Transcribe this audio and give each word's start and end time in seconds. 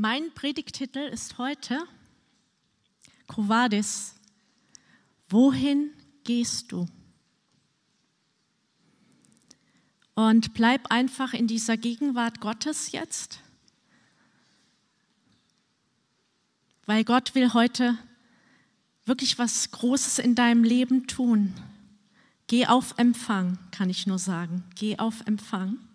Mein 0.00 0.32
Predigtitel 0.32 1.00
ist 1.00 1.38
heute 1.38 1.82
Covadis. 3.26 4.14
Wohin 5.28 5.90
gehst 6.22 6.70
du? 6.70 6.86
Und 10.14 10.54
bleib 10.54 10.92
einfach 10.92 11.34
in 11.34 11.48
dieser 11.48 11.76
Gegenwart 11.76 12.40
Gottes 12.40 12.92
jetzt, 12.92 13.40
weil 16.86 17.02
Gott 17.02 17.34
will 17.34 17.52
heute 17.52 17.98
wirklich 19.04 19.36
was 19.36 19.72
Großes 19.72 20.20
in 20.20 20.36
deinem 20.36 20.62
Leben 20.62 21.08
tun. 21.08 21.54
Geh 22.46 22.66
auf 22.66 22.94
Empfang, 22.98 23.58
kann 23.72 23.90
ich 23.90 24.06
nur 24.06 24.20
sagen. 24.20 24.62
Geh 24.76 24.96
auf 25.00 25.26
Empfang. 25.26 25.87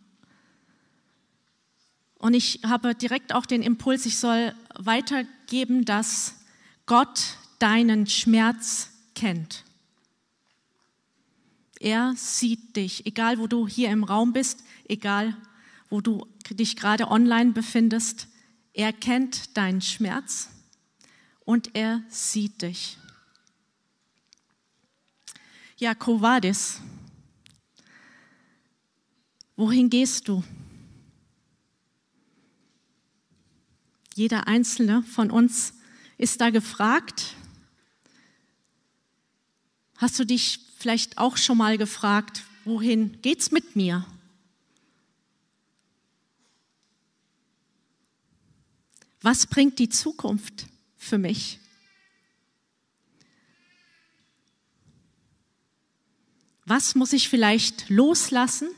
Und 2.23 2.35
ich 2.35 2.61
habe 2.65 2.95
direkt 2.95 3.35
auch 3.35 3.45
den 3.45 3.61
Impuls, 3.61 4.05
ich 4.05 4.17
soll 4.17 4.55
weitergeben, 4.75 5.83
dass 5.83 6.35
Gott 6.85 7.35
deinen 7.59 8.07
Schmerz 8.07 8.91
kennt. 9.13 9.65
Er 11.81 12.13
sieht 12.15 12.77
dich, 12.77 13.05
egal 13.05 13.39
wo 13.39 13.47
du 13.47 13.67
hier 13.67 13.89
im 13.89 14.05
Raum 14.05 14.31
bist, 14.31 14.63
egal 14.87 15.35
wo 15.89 15.99
du 15.99 16.25
dich 16.49 16.77
gerade 16.77 17.09
online 17.11 17.51
befindest. 17.51 18.29
Er 18.71 18.93
kennt 18.93 19.57
deinen 19.57 19.81
Schmerz 19.81 20.47
und 21.43 21.75
er 21.75 22.03
sieht 22.07 22.61
dich. 22.61 22.97
Ja, 25.75 25.93
Kovadis, 25.93 26.79
wohin 29.57 29.89
gehst 29.89 30.29
du? 30.29 30.41
Jeder 34.15 34.47
einzelne 34.47 35.01
von 35.03 35.31
uns 35.31 35.73
ist 36.17 36.39
da 36.39 36.51
gefragt. 36.51 37.35
Hast 39.97 40.19
du 40.19 40.25
dich 40.25 40.59
vielleicht 40.77 41.17
auch 41.17 41.37
schon 41.37 41.57
mal 41.57 41.77
gefragt, 41.77 42.43
wohin 42.63 43.21
geht's 43.21 43.51
mit 43.51 43.75
mir? 43.75 44.05
Was 49.21 49.47
bringt 49.47 49.79
die 49.79 49.89
Zukunft 49.89 50.67
für 50.97 51.17
mich? 51.17 51.59
Was 56.65 56.93
muss 56.93 57.13
ich 57.13 57.29
vielleicht 57.29 57.89
loslassen 57.89 58.69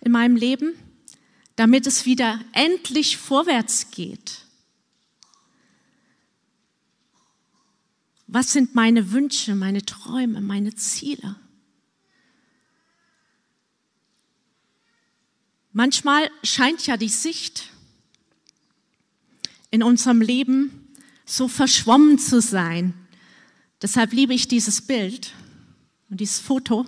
in 0.00 0.12
meinem 0.12 0.36
Leben, 0.36 0.74
damit 1.56 1.86
es 1.86 2.04
wieder 2.04 2.40
endlich 2.52 3.16
vorwärts 3.16 3.90
geht? 3.90 4.42
Was 8.26 8.52
sind 8.52 8.74
meine 8.74 9.12
Wünsche, 9.12 9.54
meine 9.54 9.84
Träume, 9.84 10.40
meine 10.40 10.74
Ziele? 10.74 11.36
Manchmal 15.72 16.30
scheint 16.42 16.86
ja 16.86 16.96
die 16.96 17.08
Sicht 17.08 17.70
in 19.70 19.82
unserem 19.82 20.20
Leben 20.20 20.94
so 21.24 21.48
verschwommen 21.48 22.18
zu 22.18 22.40
sein. 22.40 22.94
Deshalb 23.82 24.12
liebe 24.12 24.32
ich 24.32 24.48
dieses 24.48 24.80
Bild 24.82 25.32
und 26.08 26.20
dieses 26.20 26.38
Foto. 26.38 26.86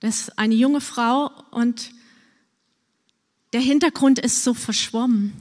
Das 0.00 0.20
ist 0.20 0.38
eine 0.38 0.54
junge 0.54 0.80
Frau 0.80 1.30
und 1.50 1.90
der 3.52 3.60
Hintergrund 3.60 4.18
ist 4.18 4.44
so 4.44 4.54
verschwommen. 4.54 5.32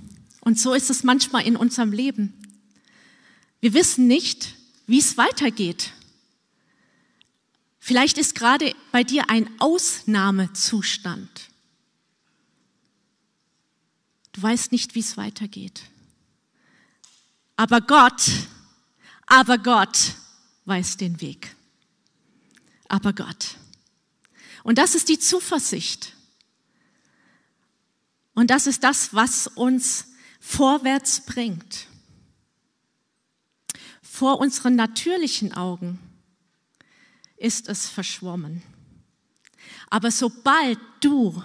Und 0.41 0.59
so 0.59 0.73
ist 0.73 0.89
es 0.89 1.03
manchmal 1.03 1.45
in 1.45 1.57
unserem 1.57 1.91
Leben. 1.91 2.33
Wir 3.59 3.73
wissen 3.73 4.07
nicht, 4.07 4.55
wie 4.85 4.99
es 4.99 5.17
weitergeht. 5.17 5.91
Vielleicht 7.79 8.17
ist 8.17 8.35
gerade 8.35 8.73
bei 8.91 9.03
dir 9.03 9.29
ein 9.29 9.49
Ausnahmezustand. 9.59 11.29
Du 14.33 14.41
weißt 14.41 14.71
nicht, 14.71 14.95
wie 14.95 14.99
es 14.99 15.17
weitergeht. 15.17 15.81
Aber 17.55 17.81
Gott, 17.81 18.23
aber 19.25 19.57
Gott 19.57 20.15
weiß 20.65 20.97
den 20.97 21.21
Weg. 21.21 21.55
Aber 22.87 23.13
Gott. 23.13 23.55
Und 24.63 24.77
das 24.77 24.95
ist 24.95 25.09
die 25.09 25.19
Zuversicht. 25.19 26.13
Und 28.37 28.51
das 28.51 28.67
ist 28.67 28.83
das, 28.83 29.15
was 29.15 29.47
uns 29.47 30.09
vorwärts 30.39 31.25
bringt 31.25 31.87
vor 34.17 34.39
unseren 34.39 34.75
natürlichen 34.75 35.53
Augen 35.53 35.97
ist 37.35 37.67
es 37.67 37.87
verschwommen. 37.87 38.61
Aber 39.89 40.11
sobald 40.11 40.77
du 41.01 41.43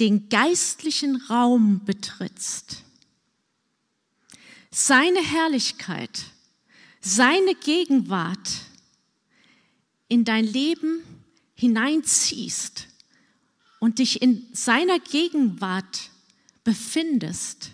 den 0.00 0.28
geistlichen 0.28 1.16
Raum 1.30 1.82
betrittst, 1.86 2.82
seine 4.70 5.22
Herrlichkeit, 5.22 6.24
seine 7.00 7.54
Gegenwart 7.54 8.50
in 10.08 10.26
dein 10.26 10.44
Leben 10.44 11.02
hineinziehst 11.54 12.88
und 13.84 13.98
dich 13.98 14.22
in 14.22 14.48
seiner 14.54 14.98
Gegenwart 14.98 16.08
befindest, 16.64 17.70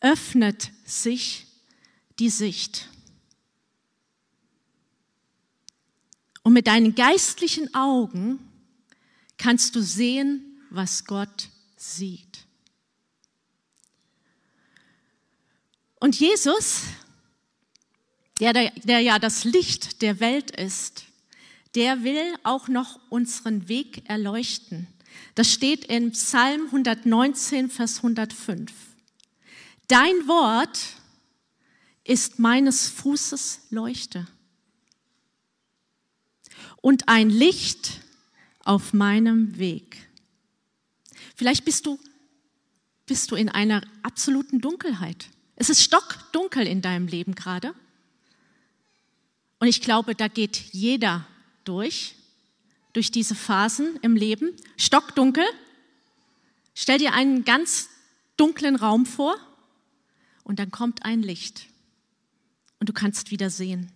öffnet 0.00 0.72
sich 0.86 1.46
die 2.18 2.30
Sicht. 2.30 2.88
Und 6.42 6.54
mit 6.54 6.66
deinen 6.66 6.94
geistlichen 6.94 7.74
Augen 7.74 8.38
kannst 9.36 9.76
du 9.76 9.82
sehen, 9.82 10.58
was 10.70 11.04
Gott 11.04 11.50
sieht. 11.76 12.46
Und 15.96 16.18
Jesus, 16.18 16.84
der, 18.40 18.54
der 18.70 19.00
ja 19.00 19.18
das 19.18 19.44
Licht 19.44 20.00
der 20.00 20.20
Welt 20.20 20.52
ist, 20.52 21.04
der 21.74 22.02
will 22.02 22.34
auch 22.42 22.68
noch 22.68 22.98
unseren 23.10 23.68
Weg 23.68 24.08
erleuchten. 24.08 24.88
Das 25.34 25.52
steht 25.52 25.84
in 25.84 26.12
Psalm 26.12 26.66
119, 26.66 27.70
Vers 27.70 27.98
105. 27.98 28.72
Dein 29.88 30.28
Wort 30.28 30.78
ist 32.04 32.38
meines 32.38 32.88
Fußes 32.88 33.66
Leuchte 33.70 34.26
und 36.80 37.08
ein 37.08 37.30
Licht 37.30 38.00
auf 38.60 38.92
meinem 38.92 39.58
Weg. 39.58 40.08
Vielleicht 41.34 41.64
bist 41.64 41.86
du, 41.86 41.98
bist 43.06 43.30
du 43.30 43.36
in 43.36 43.48
einer 43.48 43.82
absoluten 44.02 44.60
Dunkelheit. 44.60 45.28
Es 45.56 45.70
ist 45.70 45.82
stockdunkel 45.82 46.66
in 46.66 46.82
deinem 46.82 47.06
Leben 47.06 47.34
gerade. 47.34 47.74
Und 49.58 49.68
ich 49.68 49.80
glaube, 49.80 50.14
da 50.14 50.28
geht 50.28 50.56
jeder 50.72 51.26
durch, 51.64 52.14
durch 52.92 53.10
diese 53.10 53.34
Phasen 53.34 53.98
im 54.02 54.16
Leben. 54.16 54.54
Stockdunkel. 54.76 55.44
Stell 56.74 56.98
dir 56.98 57.12
einen 57.12 57.44
ganz 57.44 57.88
dunklen 58.36 58.76
Raum 58.76 59.06
vor 59.06 59.36
und 60.44 60.58
dann 60.58 60.70
kommt 60.70 61.04
ein 61.04 61.22
Licht 61.22 61.66
und 62.78 62.88
du 62.88 62.92
kannst 62.92 63.30
wieder 63.30 63.50
sehen. 63.50 63.92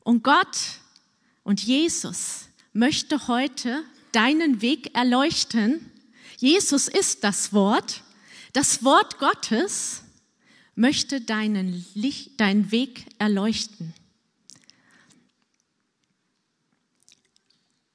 Und 0.00 0.24
Gott 0.24 0.58
und 1.44 1.62
Jesus 1.62 2.48
möchte 2.72 3.28
heute 3.28 3.84
deinen 4.12 4.60
Weg 4.60 4.94
erleuchten. 4.94 5.90
Jesus 6.38 6.88
ist 6.88 7.24
das 7.24 7.52
Wort. 7.52 8.02
Das 8.52 8.82
Wort 8.84 9.18
Gottes 9.18 10.02
möchte 10.74 11.20
deinen, 11.20 11.84
Licht, 11.94 12.40
deinen 12.40 12.70
Weg 12.70 13.06
erleuchten. 13.18 13.94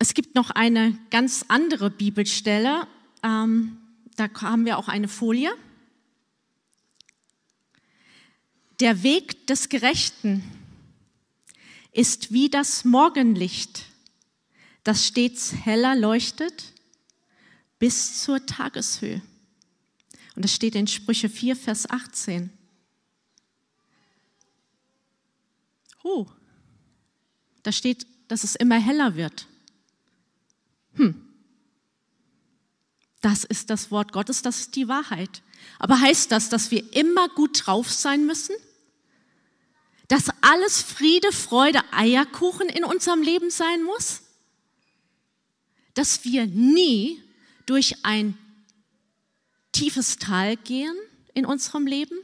Es 0.04 0.14
gibt 0.14 0.36
noch 0.36 0.50
eine 0.50 1.00
ganz 1.12 1.46
andere 1.48 1.90
Bibelstelle. 1.90 2.90
Ähm, 3.24 3.78
da 4.18 4.28
haben 4.42 4.66
wir 4.66 4.78
auch 4.78 4.90
eine 4.90 5.08
Folie. 5.08 5.50
Der 8.82 9.02
Weg 9.02 9.48
des 9.48 9.70
Gerechten 9.70 10.44
ist 11.94 12.34
wie 12.34 12.50
das 12.50 12.84
Morgenlicht, 12.84 13.86
das 14.84 15.08
stets 15.08 15.54
heller 15.54 15.96
leuchtet 15.96 16.74
bis 17.80 18.22
zur 18.24 18.46
Tageshöhe. 18.46 19.22
Und 20.36 20.44
das 20.44 20.54
steht 20.54 20.76
in 20.76 20.88
Sprüche 20.88 21.30
4, 21.30 21.56
Vers 21.56 21.90
18. 21.90 22.50
Oh, 26.04 26.28
da 27.64 27.72
steht, 27.72 28.06
dass 28.28 28.44
es 28.44 28.56
immer 28.56 28.82
heller 28.82 29.16
wird. 29.16 29.48
Hm. 30.96 31.24
Das 33.22 33.46
ist 33.46 33.70
das 33.70 33.90
Wort 33.90 34.12
Gottes, 34.12 34.42
das 34.42 34.60
ist 34.60 34.76
die 34.76 34.90
Wahrheit. 34.90 35.44
Aber 35.80 36.00
heißt 36.00 36.32
das, 36.32 36.50
dass 36.50 36.72
wir 36.72 36.94
immer 36.94 37.30
gut 37.30 37.66
drauf 37.66 37.90
sein 37.90 38.26
müssen? 38.26 38.56
Dass 40.10 40.26
alles 40.42 40.82
Friede, 40.82 41.32
Freude, 41.32 41.82
Eierkuchen 41.94 42.68
in 42.68 42.84
unserem 42.84 43.22
Leben 43.22 43.50
sein 43.50 43.82
muss? 43.84 44.24
Dass 45.94 46.26
wir 46.26 46.48
nie 46.48 47.24
durch 47.66 48.04
ein 48.04 48.38
tiefes 49.72 50.18
Tal 50.18 50.58
gehen 50.58 50.96
in 51.34 51.46
unserem 51.46 51.88
Leben? 51.88 52.18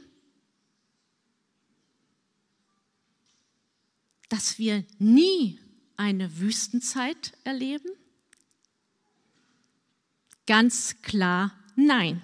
Dass 4.28 4.58
wir 4.58 4.84
nie 4.98 5.58
eine 5.96 6.38
Wüstenzeit 6.38 7.32
erleben? 7.44 7.90
Ganz 10.50 11.00
klar 11.02 11.56
nein. 11.76 12.20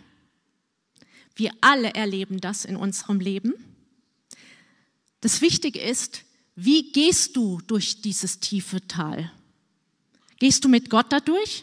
Wir 1.37 1.53
alle 1.61 1.95
erleben 1.95 2.41
das 2.41 2.65
in 2.65 2.75
unserem 2.75 3.21
Leben. 3.21 3.55
Das 5.21 5.43
Wichtige 5.43 5.81
ist, 5.81 6.25
wie 6.57 6.91
gehst 6.91 7.37
du 7.37 7.61
durch 7.69 8.03
dieses 8.03 8.41
tiefe 8.41 8.85
Tal? 8.89 9.31
Gehst 10.41 10.65
du 10.65 10.69
mit 10.69 10.91
Gott 10.91 11.07
dadurch? 11.11 11.63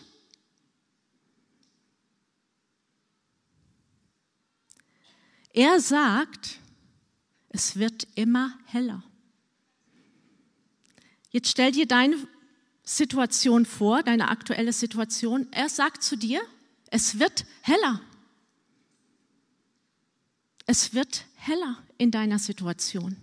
Er 5.52 5.82
sagt, 5.82 6.60
es 7.50 7.76
wird 7.76 8.08
immer 8.16 8.58
heller. 8.68 9.04
Jetzt 11.30 11.50
stell 11.50 11.74
dir 11.74 11.88
deine 11.88 12.26
Situation 12.86 13.66
vor, 13.66 14.02
deine 14.02 14.30
aktuelle 14.30 14.72
Situation. 14.72 15.52
Er 15.52 15.68
sagt 15.68 16.04
zu 16.04 16.16
dir, 16.16 16.42
es 16.94 17.18
wird 17.18 17.46
heller. 17.64 18.00
Es 20.68 20.94
wird 20.94 21.26
heller 21.34 21.82
in 21.98 22.12
deiner 22.12 22.38
Situation. 22.38 23.18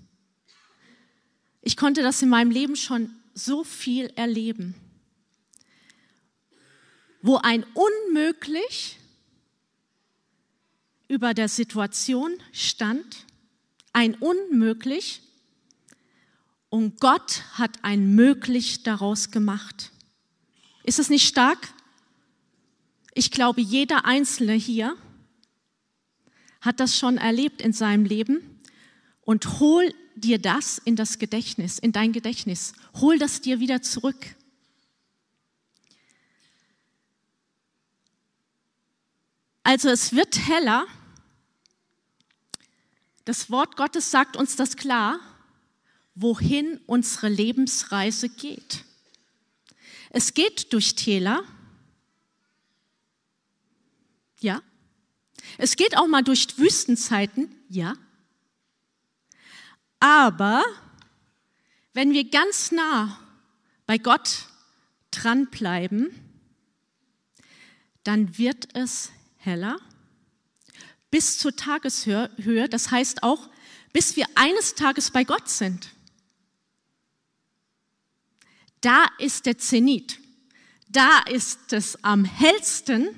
Ich 1.62 1.76
konnte 1.76 2.02
das 2.02 2.20
in 2.20 2.30
meinem 2.30 2.50
Leben 2.50 2.74
schon 2.74 3.14
so 3.32 3.62
viel 3.62 4.06
erleben, 4.16 4.74
wo 7.22 7.36
ein 7.36 7.64
Unmöglich 7.74 8.98
über 11.06 11.32
der 11.32 11.48
Situation 11.48 12.32
stand, 12.52 13.24
ein 13.92 14.16
Unmöglich, 14.16 15.22
und 16.70 16.98
Gott 17.00 17.42
hat 17.52 17.84
ein 17.84 18.16
Möglich 18.16 18.82
daraus 18.82 19.30
gemacht. 19.30 19.92
Ist 20.82 20.98
es 20.98 21.08
nicht 21.08 21.28
stark? 21.28 21.72
Ich 23.20 23.30
glaube, 23.30 23.60
jeder 23.60 24.06
Einzelne 24.06 24.54
hier 24.54 24.96
hat 26.62 26.80
das 26.80 26.96
schon 26.96 27.18
erlebt 27.18 27.60
in 27.60 27.74
seinem 27.74 28.06
Leben 28.06 28.62
und 29.20 29.60
hol 29.60 29.92
dir 30.14 30.38
das 30.38 30.78
in 30.78 30.96
das 30.96 31.18
Gedächtnis, 31.18 31.78
in 31.78 31.92
dein 31.92 32.12
Gedächtnis. 32.12 32.72
Hol 32.94 33.18
das 33.18 33.42
dir 33.42 33.60
wieder 33.60 33.82
zurück. 33.82 34.16
Also 39.64 39.90
es 39.90 40.14
wird 40.14 40.48
heller. 40.48 40.86
Das 43.26 43.50
Wort 43.50 43.76
Gottes 43.76 44.10
sagt 44.10 44.34
uns 44.34 44.56
das 44.56 44.78
klar 44.78 45.20
wohin 46.14 46.80
unsere 46.86 47.28
Lebensreise 47.28 48.30
geht. 48.30 48.86
Es 50.08 50.32
geht 50.32 50.72
durch 50.72 50.94
Täler. 50.94 51.44
Ja. 54.40 54.62
Es 55.58 55.76
geht 55.76 55.96
auch 55.96 56.06
mal 56.06 56.22
durch 56.22 56.58
Wüstenzeiten. 56.58 57.54
Ja. 57.68 57.94
Aber 60.00 60.64
wenn 61.92 62.12
wir 62.12 62.28
ganz 62.28 62.72
nah 62.72 63.20
bei 63.86 63.98
Gott 63.98 64.46
dranbleiben, 65.10 66.10
dann 68.04 68.38
wird 68.38 68.74
es 68.74 69.10
heller 69.36 69.78
bis 71.10 71.38
zur 71.38 71.54
Tageshöhe. 71.54 72.68
Das 72.68 72.90
heißt 72.90 73.22
auch, 73.22 73.50
bis 73.92 74.16
wir 74.16 74.26
eines 74.34 74.74
Tages 74.74 75.10
bei 75.10 75.24
Gott 75.24 75.48
sind. 75.48 75.90
Da 78.80 79.06
ist 79.18 79.46
der 79.46 79.58
Zenit. 79.58 80.18
Da 80.88 81.20
ist 81.30 81.72
es 81.72 82.02
am 82.02 82.24
hellsten 82.24 83.08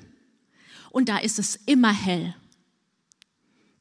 und 0.93 1.09
da 1.09 1.17
ist 1.17 1.39
es 1.39 1.55
immer 1.65 1.91
hell. 1.91 2.35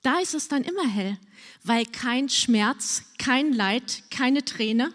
Da 0.00 0.18
ist 0.18 0.34
es 0.34 0.48
dann 0.48 0.64
immer 0.64 0.88
hell, 0.88 1.18
weil 1.62 1.84
kein 1.84 2.30
Schmerz, 2.30 3.04
kein 3.18 3.52
Leid, 3.52 4.04
keine 4.10 4.44
Träne 4.44 4.92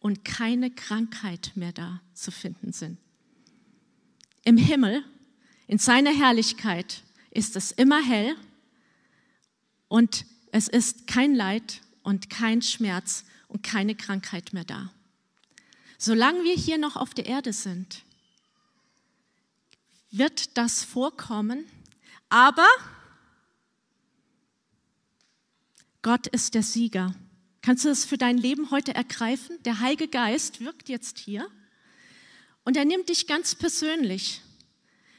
und 0.00 0.24
keine 0.24 0.70
Krankheit 0.70 1.52
mehr 1.54 1.72
da 1.72 2.02
zu 2.12 2.30
finden 2.30 2.72
sind. 2.72 2.98
Im 4.44 4.58
Himmel, 4.58 5.02
in 5.66 5.78
seiner 5.78 6.12
Herrlichkeit, 6.12 7.02
ist 7.30 7.56
es 7.56 7.72
immer 7.72 8.04
hell 8.04 8.36
und 9.88 10.26
es 10.52 10.68
ist 10.68 11.06
kein 11.06 11.34
Leid 11.34 11.80
und 12.02 12.28
kein 12.28 12.60
Schmerz 12.60 13.24
und 13.48 13.62
keine 13.62 13.94
Krankheit 13.94 14.52
mehr 14.52 14.64
da. 14.64 14.92
Solange 15.96 16.44
wir 16.44 16.54
hier 16.54 16.76
noch 16.76 16.96
auf 16.96 17.14
der 17.14 17.24
Erde 17.24 17.54
sind, 17.54 18.04
wird 20.10 20.56
das 20.56 20.84
vorkommen, 20.84 21.64
aber 22.28 22.66
Gott 26.02 26.26
ist 26.28 26.54
der 26.54 26.62
Sieger. 26.62 27.14
Kannst 27.62 27.84
du 27.84 27.88
das 27.88 28.04
für 28.04 28.16
dein 28.16 28.38
Leben 28.38 28.70
heute 28.70 28.94
ergreifen? 28.94 29.58
Der 29.64 29.80
Heilige 29.80 30.08
Geist 30.08 30.60
wirkt 30.60 30.88
jetzt 30.88 31.18
hier 31.18 31.46
und 32.64 32.76
er 32.76 32.84
nimmt 32.84 33.08
dich 33.08 33.26
ganz 33.26 33.54
persönlich. 33.54 34.40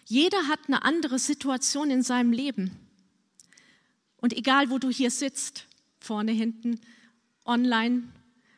Jeder 0.06 0.48
hat 0.48 0.60
eine 0.68 0.84
andere 0.84 1.20
Situation 1.20 1.92
in 1.92 2.04
seinem 2.04 2.34
Leben. 2.34 2.72
Und 4.18 4.34
egal, 4.34 4.70
wo 4.70 4.78
du 4.78 4.90
hier 4.90 5.12
sitzt, 5.12 5.68
vorne, 6.00 6.32
hinten, 6.32 6.80
online, 7.46 8.04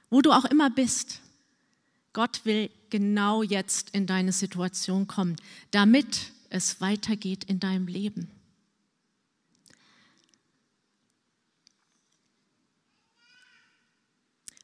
wo 0.10 0.22
du 0.22 0.32
auch 0.32 0.46
immer 0.46 0.70
bist, 0.70 1.22
Gott 2.12 2.42
will 2.46 2.70
genau 2.94 3.42
jetzt 3.42 3.90
in 3.90 4.06
deine 4.06 4.32
Situation 4.32 5.08
kommen, 5.08 5.36
damit 5.72 6.32
es 6.52 6.80
weitergeht 6.80 7.44
in 7.44 7.60
deinem 7.60 7.88
Leben. 7.88 8.30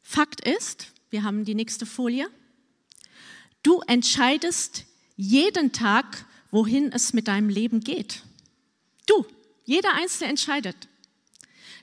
Fakt 0.03 0.41
ist, 0.47 0.93
wir 1.09 1.23
haben 1.23 1.43
die 1.43 1.55
nächste 1.55 1.87
Folie, 1.87 2.29
du 3.63 3.81
entscheidest 3.87 4.85
jeden 5.15 5.71
Tag, 5.71 6.27
wohin 6.51 6.91
es 6.91 7.13
mit 7.13 7.27
deinem 7.27 7.49
Leben 7.49 7.79
geht. 7.79 8.21
Du, 9.07 9.25
jeder 9.65 9.95
Einzelne 9.95 10.29
entscheidet. 10.29 10.87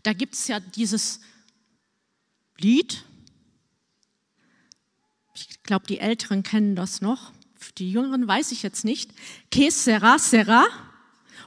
Da 0.05 0.13
gibt 0.13 0.35
es 0.35 0.47
ja 0.47 0.61
dieses 0.61 1.19
Lied, 2.59 3.03
ich 5.67 5.69
glaube, 5.69 5.89
die 5.89 5.99
Älteren 5.99 6.45
kennen 6.45 6.77
das 6.77 7.01
noch. 7.01 7.33
Die 7.79 7.91
Jüngeren 7.91 8.29
weiß 8.29 8.53
ich 8.53 8.63
jetzt 8.63 8.85
nicht. 8.85 9.11
Que 9.51 9.69
sera, 9.73 10.17
sera. 10.17 10.65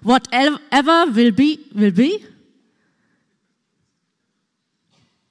Whatever 0.01 1.15
will 1.15 1.31
be, 1.31 1.57
will 1.71 1.93
be. 1.93 2.19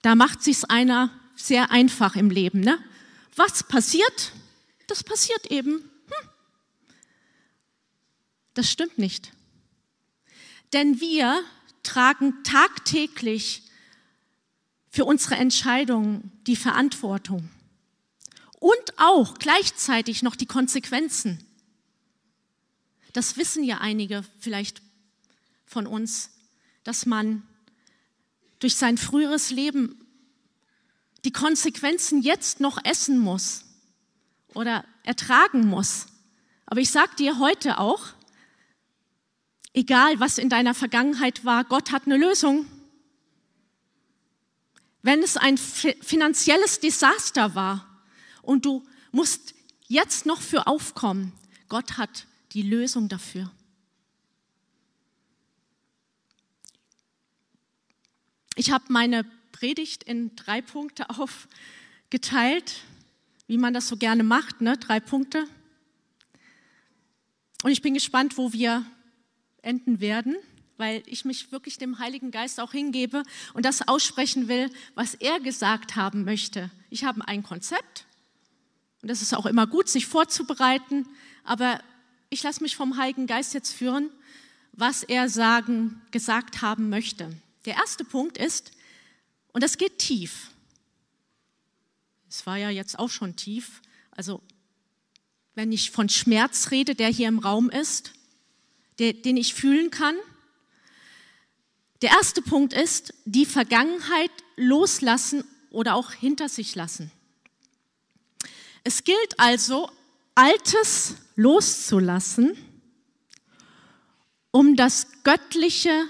Da 0.00 0.14
macht 0.14 0.42
sich's 0.42 0.64
einer 0.64 1.11
sehr 1.37 1.71
einfach 1.71 2.16
im 2.16 2.30
Leben. 2.30 2.61
Ne? 2.61 2.78
Was 3.37 3.62
passiert? 3.62 4.33
Das 4.87 5.04
passiert 5.04 5.50
eben. 5.50 5.75
Hm. 5.75 6.28
Das 8.54 8.71
stimmt 8.71 8.97
nicht. 8.97 9.33
Denn 10.73 10.99
wir 10.99 11.42
tragen 11.83 12.42
tagtäglich 12.42 13.64
für 14.88 15.04
unsere 15.04 15.35
Entscheidungen 15.35 16.33
die 16.47 16.57
Verantwortung 16.57 17.50
und 18.60 18.98
auch 18.98 19.38
gleichzeitig 19.38 20.22
noch 20.22 20.36
die 20.36 20.46
Konsequenzen. 20.46 21.44
Das 23.12 23.36
wissen 23.36 23.64
ja 23.64 23.78
einige 23.78 24.24
vielleicht 24.38 24.82
von 25.64 25.86
uns, 25.86 26.30
dass 26.84 27.06
man 27.06 27.42
durch 28.58 28.76
sein 28.76 28.98
früheres 28.98 29.50
Leben 29.50 30.04
die 31.24 31.32
Konsequenzen 31.32 32.22
jetzt 32.22 32.60
noch 32.60 32.84
essen 32.84 33.18
muss 33.18 33.64
oder 34.54 34.84
ertragen 35.04 35.66
muss. 35.66 36.06
Aber 36.66 36.80
ich 36.80 36.90
sage 36.90 37.14
dir 37.16 37.38
heute 37.38 37.78
auch, 37.78 38.02
egal 39.72 40.20
was 40.20 40.38
in 40.38 40.48
deiner 40.48 40.74
Vergangenheit 40.74 41.44
war, 41.44 41.64
Gott 41.64 41.92
hat 41.92 42.06
eine 42.06 42.16
Lösung. 42.16 42.66
Wenn 45.02 45.22
es 45.22 45.36
ein 45.36 45.56
finanzielles 45.56 46.80
Desaster 46.80 47.54
war, 47.54 47.88
und 48.49 48.64
du 48.64 48.83
musst 49.12 49.55
jetzt 49.88 50.25
noch 50.25 50.40
für 50.40 50.67
aufkommen. 50.67 51.35
Gott 51.69 51.99
hat 51.99 52.26
die 52.52 52.62
Lösung 52.62 53.11
dafür. 53.11 53.52
Ich 58.55 58.71
habe 58.71 58.87
meine 58.88 59.25
Predigt 59.52 60.02
in 60.02 60.35
drei 60.35 60.62
Punkte 60.62 61.05
aufgeteilt, 61.11 62.85
wie 63.49 63.59
man 63.59 63.75
das 63.75 63.87
so 63.87 63.99
gerne 63.99 64.23
macht, 64.23 64.62
ne? 64.62 64.78
drei 64.78 64.99
Punkte. 64.99 65.47
Und 67.62 67.71
ich 67.71 67.83
bin 67.83 67.93
gespannt, 67.93 68.38
wo 68.38 68.55
wir 68.55 68.87
enden 69.61 70.00
werden, 70.00 70.37
weil 70.78 71.02
ich 71.05 71.26
mich 71.26 71.52
wirklich 71.52 71.76
dem 71.76 71.99
Heiligen 71.99 72.31
Geist 72.31 72.61
auch 72.61 72.73
hingebe 72.73 73.25
und 73.52 73.67
das 73.67 73.87
aussprechen 73.87 74.49
will, 74.49 74.71
was 74.95 75.12
er 75.12 75.38
gesagt 75.38 75.97
haben 75.97 76.25
möchte. 76.25 76.71
Ich 76.88 77.05
habe 77.05 77.28
ein 77.28 77.43
Konzept 77.43 78.07
und 79.02 79.09
das 79.09 79.23
ist 79.23 79.35
auch 79.35 79.47
immer 79.47 79.67
gut, 79.67 79.88
sich 79.88 80.07
vorzubereiten, 80.07 81.09
aber 81.45 81.81
ich 82.31 82.43
lasse 82.43 82.62
mich 82.62 82.76
vom 82.76 82.97
Heiligen 82.97 83.26
Geist 83.26 83.55
jetzt 83.55 83.73
führen, 83.73 84.11
was 84.73 85.02
er 85.02 85.28
sagen, 85.28 86.00
gesagt 86.11 86.62
haben 86.62 86.88
möchte. 86.88 87.31
Der 87.64 87.76
erste 87.76 88.05
Punkt 88.05 88.38
ist, 88.38 88.73
und 89.52 89.62
das 89.62 89.78
geht 89.78 89.99
tief. 89.99 90.50
Es 92.28 92.47
war 92.47 92.57
ja 92.57 92.71
jetzt 92.71 92.99
auch 92.99 93.11
schon 93.11 93.37
tief. 93.37 93.81
Also 94.11 94.43
wenn 95.55 95.73
ich 95.73 95.90
von 95.90 96.09
Schmerz 96.09 96.71
rede, 96.71 96.95
der 96.95 97.09
hier 97.09 97.28
im 97.28 97.38
Raum 97.38 97.71
ist, 97.71 98.12
der, 98.99 99.12
den 99.12 99.37
ich 99.37 99.55
fühlen 99.55 99.90
kann. 99.90 100.14
Der 102.02 102.11
erste 102.11 102.43
Punkt 102.43 102.73
ist, 102.73 103.14
die 103.25 103.47
Vergangenheit 103.47 104.31
loslassen 104.57 105.45
oder 105.71 105.95
auch 105.95 106.12
hinter 106.12 106.49
sich 106.49 106.75
lassen. 106.75 107.11
Es 108.88 109.04
gilt 109.04 109.38
also, 109.38 109.90
Altes 110.35 111.16
loszulassen, 111.37 112.57
um 114.50 114.76
das 114.76 115.09
Göttliche 115.25 116.07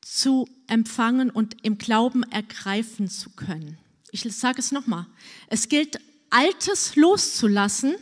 zu 0.00 0.48
empfangen 0.66 1.30
und 1.30 1.64
im 1.64 1.78
Glauben 1.78 2.24
ergreifen 2.24 3.08
zu 3.08 3.30
können. 3.30 3.78
Ich 4.10 4.22
sage 4.22 4.58
es 4.58 4.72
nochmal. 4.72 5.06
Es 5.46 5.68
gilt, 5.68 6.00
Altes 6.30 6.96
loszulassen. 6.96 7.94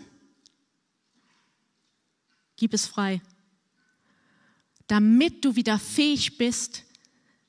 Gib 2.57 2.73
es 2.73 2.87
frei. 2.87 3.21
Damit 4.87 5.45
du 5.45 5.55
wieder 5.55 5.79
fähig 5.79 6.39
bist, 6.39 6.85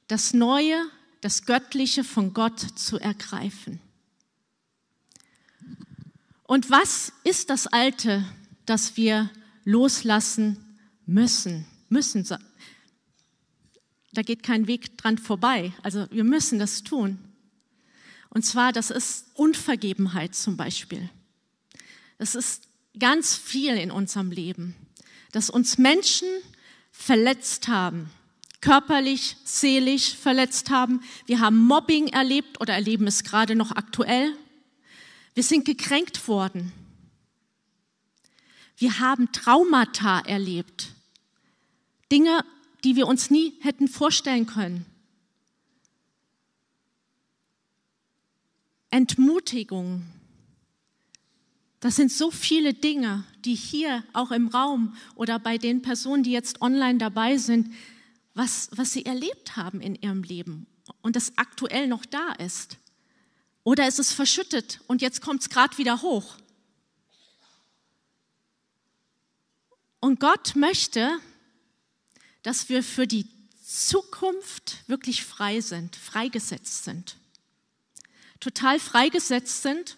das 0.07 0.33
Neue, 0.33 0.75
das 1.21 1.45
Göttliche 1.45 2.03
von 2.03 2.33
Gott 2.33 2.59
zu 2.59 2.99
ergreifen. 2.99 3.79
Und 6.47 6.71
was 6.71 7.13
ist 7.23 7.49
das 7.51 7.67
Alte, 7.67 8.25
das 8.65 8.97
wir 8.97 9.29
loslassen 9.63 10.57
müssen? 11.05 11.65
Müssen, 11.89 12.25
da 14.17 14.23
geht 14.23 14.41
kein 14.41 14.65
Weg 14.65 14.97
dran 14.97 15.19
vorbei. 15.19 15.73
Also 15.83 16.07
wir 16.09 16.23
müssen 16.23 16.57
das 16.57 16.81
tun. 16.83 17.19
Und 18.29 18.43
zwar, 18.43 18.73
das 18.73 18.89
ist 18.89 19.27
Unvergebenheit 19.35 20.33
zum 20.33 20.57
Beispiel. 20.57 21.09
Das 22.17 22.33
ist 22.33 22.63
ganz 22.97 23.35
viel 23.35 23.77
in 23.77 23.91
unserem 23.91 24.31
Leben, 24.31 24.75
dass 25.33 25.51
uns 25.51 25.77
Menschen 25.77 26.27
verletzt 26.91 27.67
haben, 27.67 28.09
körperlich, 28.59 29.37
seelisch 29.43 30.15
verletzt 30.15 30.71
haben. 30.71 31.01
Wir 31.27 31.39
haben 31.39 31.57
Mobbing 31.57 32.07
erlebt 32.07 32.59
oder 32.59 32.73
erleben 32.73 33.05
es 33.05 33.23
gerade 33.23 33.55
noch 33.55 33.71
aktuell. 33.71 34.35
Wir 35.37 35.43
sind 35.43 35.65
gekränkt 35.65 36.27
worden. 36.27 36.71
Wir 38.75 38.97
haben 38.97 39.31
Traumata 39.31 40.21
erlebt. 40.21 40.95
Dinge, 42.11 42.43
die 42.83 42.95
wir 42.95 43.05
uns 43.05 43.29
nie 43.29 43.53
hätten 43.61 43.87
vorstellen 43.87 44.47
können. 44.47 44.87
Entmutigung. 48.89 50.07
Das 51.81 51.97
sind 51.97 52.11
so 52.11 52.31
viele 52.31 52.73
Dinge, 52.73 53.23
die 53.45 53.53
hier 53.53 54.03
auch 54.13 54.31
im 54.31 54.47
Raum 54.47 54.95
oder 55.13 55.37
bei 55.37 55.59
den 55.59 55.83
Personen, 55.83 56.23
die 56.23 56.31
jetzt 56.31 56.63
online 56.63 56.97
dabei 56.97 57.37
sind, 57.37 57.71
was, 58.33 58.71
was 58.71 58.91
sie 58.91 59.05
erlebt 59.05 59.55
haben 59.55 59.81
in 59.81 59.93
ihrem 59.93 60.23
Leben 60.23 60.65
und 61.03 61.15
das 61.15 61.37
aktuell 61.37 61.87
noch 61.87 62.07
da 62.07 62.31
ist. 62.39 62.79
Oder 63.67 63.85
ist 63.85 63.99
es 63.99 64.13
verschüttet 64.13 64.79
und 64.87 65.01
jetzt 65.01 65.19
kommt 65.19 65.41
es 65.41 65.49
gerade 65.49 65.77
wieder 65.77 66.01
hoch. 66.01 66.37
Und 69.99 70.21
Gott 70.21 70.55
möchte, 70.55 71.19
dass 72.43 72.69
wir 72.69 72.81
für 72.81 73.07
die 73.07 73.27
Zukunft 73.61 74.87
wirklich 74.87 75.25
frei 75.25 75.59
sind, 75.59 75.97
freigesetzt 75.97 76.85
sind. 76.85 77.17
Total 78.39 78.79
freigesetzt 78.79 79.63
sind 79.63 79.97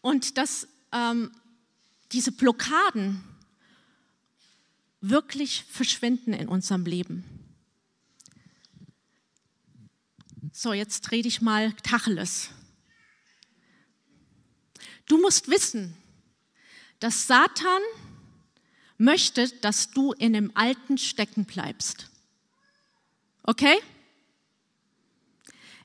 und 0.00 0.38
dass 0.38 0.66
ähm, 0.90 1.30
diese 2.10 2.32
Blockaden 2.32 3.22
wirklich 5.00 5.62
verschwinden 5.70 6.32
in 6.32 6.48
unserem 6.48 6.84
Leben. 6.84 7.41
So, 10.50 10.72
jetzt 10.72 11.12
rede 11.12 11.28
ich 11.28 11.40
mal 11.40 11.72
Tacheles. 11.74 12.50
Du 15.06 15.20
musst 15.20 15.48
wissen, 15.48 15.96
dass 16.98 17.28
Satan 17.28 17.82
möchte, 18.98 19.48
dass 19.60 19.90
du 19.90 20.12
in 20.12 20.32
dem 20.32 20.56
Alten 20.56 20.98
stecken 20.98 21.44
bleibst. 21.44 22.08
Okay? 23.44 23.78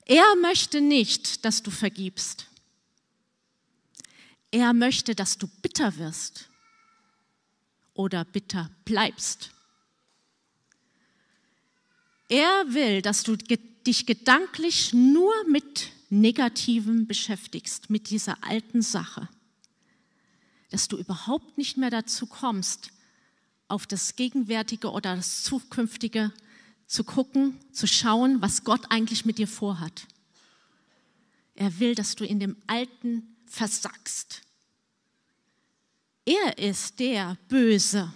Er 0.05 0.35
möchte 0.41 0.81
nicht, 0.81 1.45
dass 1.45 1.61
du 1.61 1.69
vergibst. 1.69 2.47
Er 4.51 4.73
möchte, 4.73 5.13
dass 5.13 5.37
du 5.37 5.47
bitter 5.61 5.97
wirst 5.97 6.49
oder 7.93 8.23
bitter 8.23 8.71
bleibst. 8.85 9.51
Er 12.29 12.65
will, 12.73 13.01
dass 13.01 13.23
du 13.23 13.37
dich 13.37 14.05
gedanklich 14.05 14.93
nur 14.93 15.33
mit 15.47 15.91
Negativem 16.09 17.07
beschäftigst, 17.07 17.89
mit 17.89 18.09
dieser 18.09 18.43
alten 18.43 18.81
Sache. 18.81 19.29
Dass 20.69 20.87
du 20.87 20.97
überhaupt 20.97 21.57
nicht 21.57 21.77
mehr 21.77 21.89
dazu 21.89 22.25
kommst, 22.25 22.91
auf 23.69 23.85
das 23.85 24.15
Gegenwärtige 24.15 24.91
oder 24.91 25.15
das 25.15 25.43
Zukünftige 25.43 26.33
zu 26.85 27.03
gucken, 27.03 27.57
zu 27.71 27.87
schauen, 27.87 28.41
was 28.41 28.63
Gott 28.63 28.81
eigentlich 28.89 29.25
mit 29.25 29.37
dir 29.37 29.47
vorhat. 29.47 30.07
Er 31.55 31.79
will, 31.79 31.95
dass 31.95 32.15
du 32.15 32.25
in 32.25 32.39
dem 32.39 32.55
Alten 32.67 33.35
versackst. 33.45 34.41
Er 36.25 36.57
ist 36.57 36.99
der 36.99 37.37
Böse, 37.47 38.13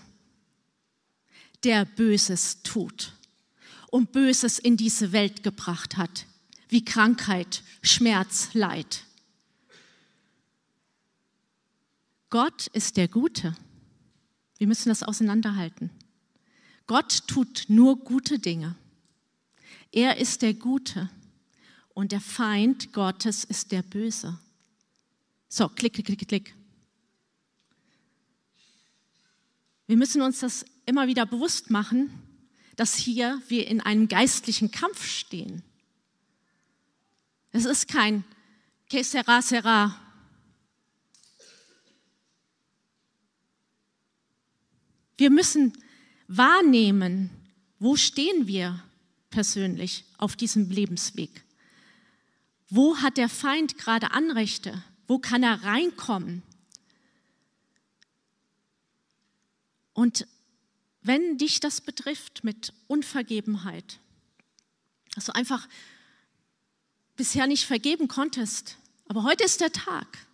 der 1.64 1.86
Böses 1.86 2.62
tut 2.64 3.14
und 3.92 4.12
Böses 4.12 4.58
in 4.58 4.78
diese 4.78 5.12
Welt 5.12 5.44
gebracht 5.44 5.98
hat, 5.98 6.26
wie 6.70 6.84
Krankheit, 6.84 7.62
Schmerz, 7.84 8.54
Leid. 8.54 9.04
Gott 12.32 12.68
ist 12.68 12.98
der 12.98 13.10
Gute. 13.10 13.56
Wir 14.58 14.66
müssen 14.68 14.90
das 14.90 15.04
auseinanderhalten. 15.04 15.92
Gott 16.88 17.28
tut 17.28 17.66
nur 17.68 18.00
gute 18.00 18.40
Dinge. 18.40 18.76
Er 19.92 20.18
ist 20.18 20.42
der 20.42 20.54
Gute 20.54 21.10
und 21.94 22.14
der 22.14 22.22
Feind 22.22 22.94
Gottes 22.94 23.44
ist 23.44 23.72
der 23.72 23.82
Böse. 23.82 24.40
So, 25.50 25.68
klick, 25.68 25.94
klick, 25.94 26.06
klick, 26.06 26.28
klick. 26.28 26.56
Wir 29.88 29.98
müssen 29.98 30.22
uns 30.22 30.40
das 30.40 30.66
immer 30.86 31.08
wieder 31.08 31.26
bewusst 31.26 31.70
machen, 31.70 32.12
dass 32.76 32.96
hier 32.96 33.42
wir 33.48 33.68
in 33.68 33.82
einem 33.82 34.08
geistlichen 34.08 34.72
Kampf 34.72 35.06
stehen. 35.06 35.64
Es 37.52 37.66
ist 37.66 37.88
kein 37.88 38.24
que 38.90 39.04
sera, 39.04 39.42
sera, 39.42 39.96
Wir 45.22 45.30
müssen 45.30 45.78
wahrnehmen, 46.28 47.30
wo 47.78 47.96
stehen 47.96 48.48
wir 48.48 48.84
persönlich 49.30 50.04
auf 50.18 50.36
diesem 50.36 50.72
Lebensweg? 50.72 51.44
Wo 52.72 52.98
hat 52.98 53.18
der 53.18 53.30
Feind 53.30 53.78
gerade 53.78 54.14
Anrechte? 54.14 54.84
Wo 55.06 55.20
kann 55.20 55.44
er 55.44 55.62
reinkommen? 55.62 56.42
Und 59.94 60.26
wenn 61.04 61.38
dich 61.38 61.60
das 61.60 61.82
betrifft 61.82 62.44
mit 62.44 62.74
Unvergebenheit, 62.88 64.00
dass 65.16 65.26
du 65.26 65.36
einfach 65.36 65.68
bisher 67.16 67.48
nicht 67.48 67.66
vergeben 67.66 68.08
konntest, 68.08 68.78
aber 69.08 69.24
heute 69.24 69.44
ist 69.44 69.62
der 69.62 69.72
Tag, 69.72 70.26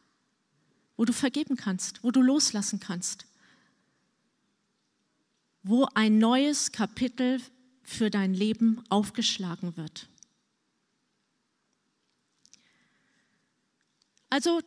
wo 0.95 1.05
du 1.05 1.13
vergeben 1.13 1.55
kannst, 1.55 2.03
wo 2.03 2.11
du 2.11 2.21
loslassen 2.21 2.79
kannst 2.79 3.25
wo 5.67 5.87
ein 5.93 6.17
neues 6.17 6.71
Kapitel 6.71 7.41
für 7.83 8.09
dein 8.09 8.33
Leben 8.33 8.83
aufgeschlagen 8.89 9.75
wird. 9.75 10.07
Also 14.29 14.61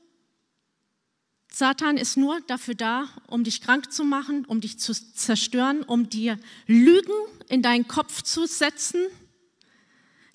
Satan 1.61 1.99
ist 1.99 2.17
nur 2.17 2.41
dafür 2.47 2.75
da, 2.75 3.07
um 3.27 3.45
dich 3.45 3.61
krank 3.61 3.93
zu 3.93 4.03
machen, 4.03 4.47
um 4.47 4.63
dich 4.63 4.79
zu 4.79 4.95
zerstören, 4.95 5.83
um 5.83 6.09
dir 6.09 6.39
Lügen 6.67 7.13
in 7.51 7.61
deinen 7.61 7.87
Kopf 7.87 8.23
zu 8.23 8.47
setzen, 8.47 9.03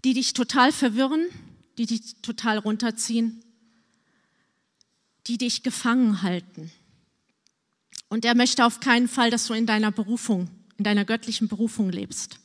die 0.04 0.14
dich 0.14 0.34
total 0.34 0.72
verwirren, 0.72 1.26
die 1.80 1.88
dich 1.88 2.22
total 2.22 2.60
runterziehen, 2.60 3.44
die 5.26 5.40
dich 5.40 5.64
gefangen 5.64 6.22
halten. 6.22 6.72
Und 8.08 8.24
er 8.24 8.36
möchte 8.36 8.64
auf 8.64 8.80
keinen 8.80 9.08
Fall, 9.08 9.32
dass 9.32 9.48
du 9.48 9.56
in 9.56 9.66
deiner 9.66 9.92
Berufung, 9.92 10.48
in 10.78 10.84
deiner 10.84 11.06
göttlichen 11.06 11.48
Berufung 11.48 11.90
lebst. 11.90 12.38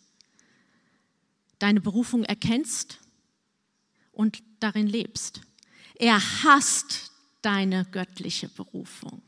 Deine 1.58 1.82
Berufung 1.82 2.24
erkennst 2.24 2.98
und 4.10 4.42
darin 4.58 4.86
lebst. 4.86 5.42
Er 5.96 6.18
hasst 6.44 7.09
deine 7.42 7.86
göttliche 7.90 8.48
Berufung. 8.48 9.22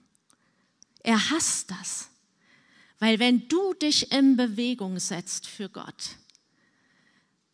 Er 1.02 1.30
hasst 1.30 1.70
das. 1.70 2.08
Weil 2.98 3.18
wenn 3.18 3.48
du 3.48 3.74
dich 3.74 4.12
in 4.12 4.36
Bewegung 4.36 4.98
setzt 4.98 5.46
für 5.46 5.68
Gott, 5.68 6.16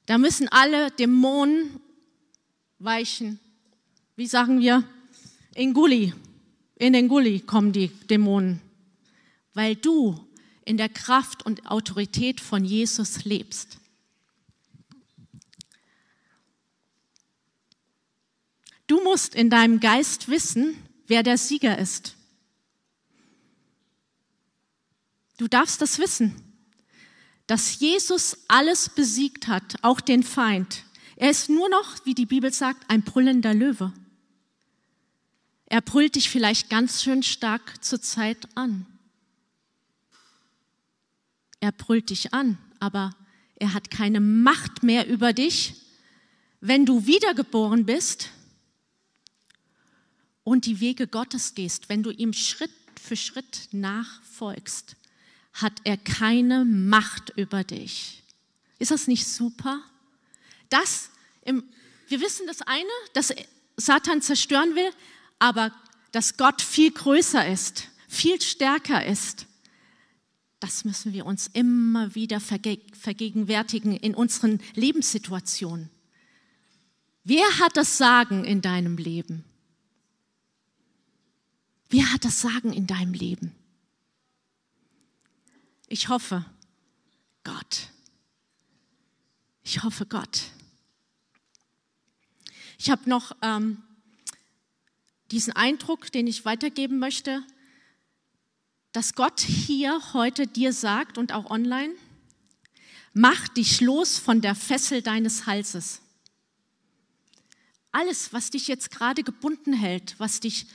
da 0.06 0.18
müssen 0.18 0.48
alle 0.48 0.90
Dämonen 0.90 1.80
weichen. 2.78 3.40
Wie 4.16 4.26
sagen 4.26 4.60
wir? 4.60 4.84
In 5.54 5.72
Gully. 5.72 6.12
In 6.76 6.92
den 6.92 7.08
Gully 7.08 7.40
kommen 7.40 7.72
die 7.72 7.88
Dämonen. 7.88 8.60
Weil 9.54 9.76
du 9.76 10.18
in 10.64 10.76
der 10.76 10.88
Kraft 10.88 11.44
und 11.46 11.66
Autorität 11.66 12.40
von 12.40 12.64
Jesus 12.64 13.24
lebst. 13.24 13.78
Du 18.88 19.02
musst 19.04 19.34
in 19.34 19.50
deinem 19.50 19.78
Geist 19.80 20.28
wissen, 20.28 20.76
wer 21.06 21.22
der 21.22 21.38
Sieger 21.38 21.78
ist. 21.78 22.16
Du 25.36 25.46
darfst 25.46 25.80
das 25.80 25.98
wissen, 25.98 26.34
dass 27.46 27.78
Jesus 27.78 28.38
alles 28.48 28.88
besiegt 28.88 29.46
hat, 29.46 29.76
auch 29.82 30.00
den 30.00 30.22
Feind. 30.22 30.84
Er 31.16 31.30
ist 31.30 31.48
nur 31.48 31.68
noch, 31.68 32.04
wie 32.06 32.14
die 32.14 32.26
Bibel 32.26 32.52
sagt, 32.52 32.90
ein 32.90 33.02
brüllender 33.02 33.54
Löwe. 33.54 33.92
Er 35.66 35.82
brüllt 35.82 36.14
dich 36.14 36.30
vielleicht 36.30 36.70
ganz 36.70 37.02
schön 37.02 37.22
stark 37.22 37.84
zur 37.84 38.00
Zeit 38.00 38.48
an. 38.56 38.86
Er 41.60 41.72
brüllt 41.72 42.08
dich 42.08 42.32
an, 42.32 42.56
aber 42.80 43.14
er 43.56 43.74
hat 43.74 43.90
keine 43.90 44.20
Macht 44.20 44.82
mehr 44.82 45.06
über 45.06 45.32
dich. 45.34 45.74
Wenn 46.60 46.86
du 46.86 47.06
wiedergeboren 47.06 47.84
bist, 47.84 48.30
und 50.48 50.64
die 50.64 50.80
Wege 50.80 51.06
Gottes 51.06 51.54
gehst, 51.54 51.88
wenn 51.88 52.02
du 52.02 52.10
ihm 52.10 52.32
Schritt 52.32 52.70
für 53.00 53.16
Schritt 53.16 53.68
nachfolgst, 53.72 54.96
hat 55.52 55.74
er 55.84 55.96
keine 55.96 56.64
Macht 56.64 57.32
über 57.36 57.64
dich. 57.64 58.22
Ist 58.78 58.90
das 58.90 59.08
nicht 59.08 59.26
super? 59.26 59.82
Das, 60.70 61.10
im, 61.42 61.64
wir 62.08 62.20
wissen 62.20 62.46
das 62.46 62.62
eine, 62.62 62.88
dass 63.12 63.34
Satan 63.76 64.22
zerstören 64.22 64.74
will, 64.74 64.90
aber 65.38 65.72
dass 66.12 66.36
Gott 66.36 66.62
viel 66.62 66.92
größer 66.92 67.46
ist, 67.46 67.88
viel 68.08 68.40
stärker 68.40 69.04
ist. 69.04 69.46
Das 70.60 70.84
müssen 70.84 71.12
wir 71.12 71.26
uns 71.26 71.48
immer 71.52 72.14
wieder 72.14 72.40
vergegenwärtigen 72.40 73.96
in 73.96 74.14
unseren 74.14 74.60
Lebenssituationen. 74.74 75.90
Wer 77.22 77.46
hat 77.58 77.76
das 77.76 77.98
Sagen 77.98 78.44
in 78.44 78.62
deinem 78.62 78.96
Leben? 78.96 79.44
Wer 81.90 82.12
hat 82.12 82.24
das 82.24 82.40
Sagen 82.40 82.72
in 82.72 82.86
deinem 82.86 83.14
Leben? 83.14 83.54
Ich 85.86 86.08
hoffe, 86.08 86.44
Gott. 87.44 87.88
Ich 89.62 89.82
hoffe, 89.82 90.04
Gott. 90.04 90.42
Ich 92.78 92.90
habe 92.90 93.08
noch 93.08 93.36
ähm, 93.42 93.82
diesen 95.30 95.54
Eindruck, 95.54 96.12
den 96.12 96.26
ich 96.26 96.44
weitergeben 96.44 96.98
möchte, 96.98 97.42
dass 98.92 99.14
Gott 99.14 99.40
hier 99.40 100.12
heute 100.12 100.46
dir 100.46 100.72
sagt 100.72 101.18
und 101.18 101.32
auch 101.32 101.50
online, 101.50 101.94
mach 103.12 103.48
dich 103.48 103.80
los 103.80 104.18
von 104.18 104.40
der 104.40 104.54
Fessel 104.54 105.02
deines 105.02 105.46
Halses. 105.46 106.02
Alles, 107.92 108.32
was 108.32 108.50
dich 108.50 108.68
jetzt 108.68 108.90
gerade 108.90 109.22
gebunden 109.22 109.72
hält, 109.72 110.14
was 110.18 110.40
dich 110.40 110.66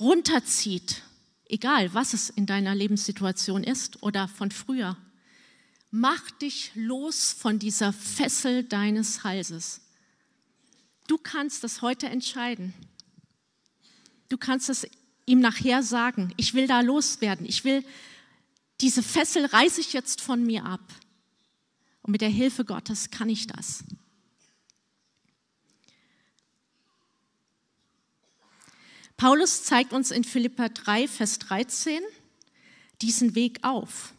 runterzieht, 0.00 1.02
egal 1.46 1.94
was 1.94 2.12
es 2.12 2.30
in 2.30 2.46
deiner 2.46 2.74
Lebenssituation 2.74 3.64
ist 3.64 4.02
oder 4.02 4.28
von 4.28 4.50
früher, 4.50 4.96
mach 5.90 6.30
dich 6.32 6.72
los 6.74 7.32
von 7.32 7.58
dieser 7.58 7.92
Fessel 7.92 8.64
deines 8.64 9.24
Halses. 9.24 9.80
Du 11.06 11.16
kannst 11.16 11.64
das 11.64 11.82
heute 11.82 12.08
entscheiden. 12.08 12.74
Du 14.28 14.36
kannst 14.36 14.68
es 14.68 14.86
ihm 15.24 15.40
nachher 15.40 15.82
sagen, 15.82 16.32
ich 16.36 16.54
will 16.54 16.66
da 16.66 16.80
loswerden, 16.80 17.46
ich 17.46 17.64
will, 17.64 17.84
diese 18.80 19.02
Fessel 19.02 19.46
reiße 19.46 19.80
ich 19.80 19.92
jetzt 19.92 20.20
von 20.20 20.44
mir 20.44 20.64
ab. 20.64 20.82
Und 22.02 22.12
mit 22.12 22.20
der 22.20 22.28
Hilfe 22.28 22.64
Gottes 22.64 23.10
kann 23.10 23.28
ich 23.28 23.46
das. 23.46 23.84
Paulus 29.18 29.64
zeigt 29.64 29.92
uns 29.92 30.12
in 30.12 30.22
Philippa 30.22 30.68
3, 30.68 31.08
Vers 31.08 31.40
13 31.40 32.00
diesen 33.02 33.34
Weg 33.34 33.58
auf. 33.64 34.14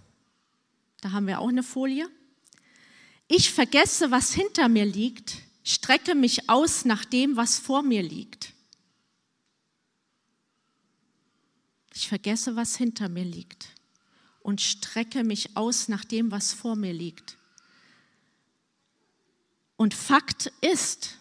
Da 1.00 1.14
haben 1.14 1.26
wir 1.26 1.40
auch 1.40 1.48
eine 1.48 1.64
Folie. 1.64 2.10
Ich 3.30 3.50
vergesse, 3.50 4.12
was 4.12 4.34
hinter 4.34 4.68
mir 4.68 4.86
liegt, 4.86 5.38
strecke 5.64 6.16
mich 6.16 6.50
aus 6.50 6.84
nach 6.84 7.06
dem, 7.06 7.38
was 7.38 7.60
vor 7.60 7.82
mir 7.82 8.04
liegt. 8.04 8.52
Ich 11.94 12.10
vergesse, 12.10 12.58
was 12.58 12.76
hinter 12.76 13.08
mir 13.08 13.24
liegt 13.24 13.70
und 14.42 14.60
strecke 14.60 15.24
mich 15.24 15.56
aus 15.56 15.88
nach 15.88 16.04
dem, 16.04 16.30
was 16.30 16.52
vor 16.52 16.76
mir 16.76 16.92
liegt. 16.92 17.38
Und 19.78 19.94
Fakt 19.94 20.52
ist, 20.60 21.19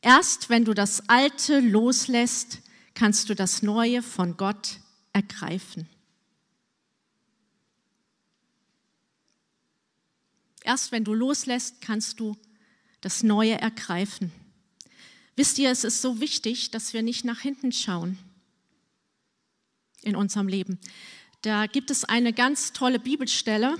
Erst 0.00 0.48
wenn 0.48 0.64
du 0.64 0.74
das 0.74 1.08
Alte 1.08 1.60
loslässt, 1.60 2.60
kannst 2.94 3.28
du 3.28 3.34
das 3.34 3.62
Neue 3.62 4.02
von 4.02 4.36
Gott 4.36 4.78
ergreifen. 5.12 5.88
Erst 10.62 10.92
wenn 10.92 11.04
du 11.04 11.14
loslässt, 11.14 11.80
kannst 11.80 12.20
du 12.20 12.36
das 13.00 13.22
Neue 13.22 13.60
ergreifen. 13.60 14.32
Wisst 15.36 15.58
ihr, 15.58 15.70
es 15.70 15.84
ist 15.84 16.02
so 16.02 16.20
wichtig, 16.20 16.70
dass 16.72 16.92
wir 16.92 17.02
nicht 17.02 17.24
nach 17.24 17.40
hinten 17.40 17.72
schauen 17.72 18.18
in 20.02 20.16
unserem 20.16 20.48
Leben. 20.48 20.78
Da 21.42 21.66
gibt 21.66 21.90
es 21.90 22.04
eine 22.04 22.32
ganz 22.32 22.72
tolle 22.72 22.98
Bibelstelle 22.98 23.76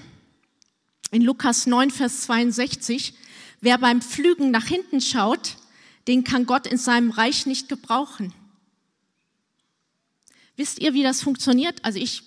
in 1.11 1.23
Lukas 1.23 1.67
9, 1.67 1.91
Vers 1.91 2.23
62. 2.23 3.15
Wer 3.61 3.79
beim 3.79 4.01
Pflügen 4.01 4.51
nach 4.51 4.67
hinten 4.67 5.01
schaut, 5.01 5.57
den 6.09 6.25
kann 6.25 6.47
Gott 6.47 6.67
in 6.67 6.79
seinem 6.79 7.11
Reich 7.11 7.47
nicht 7.47 7.69
gebrauchen. 7.69 8.33
Wisst 10.57 10.81
ihr, 10.81 10.95
wie 10.95 11.03
das 11.03 11.23
funktioniert? 11.23 11.85
Also 11.85 12.01
ich, 12.01 12.23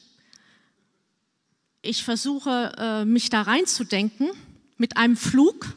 ich 1.81 2.03
versuche, 2.03 2.71
äh, 2.77 3.05
mich 3.05 3.29
da 3.29 3.41
reinzudenken 3.41 4.29
mit 4.77 4.95
einem 4.95 5.17
Flug. 5.17 5.75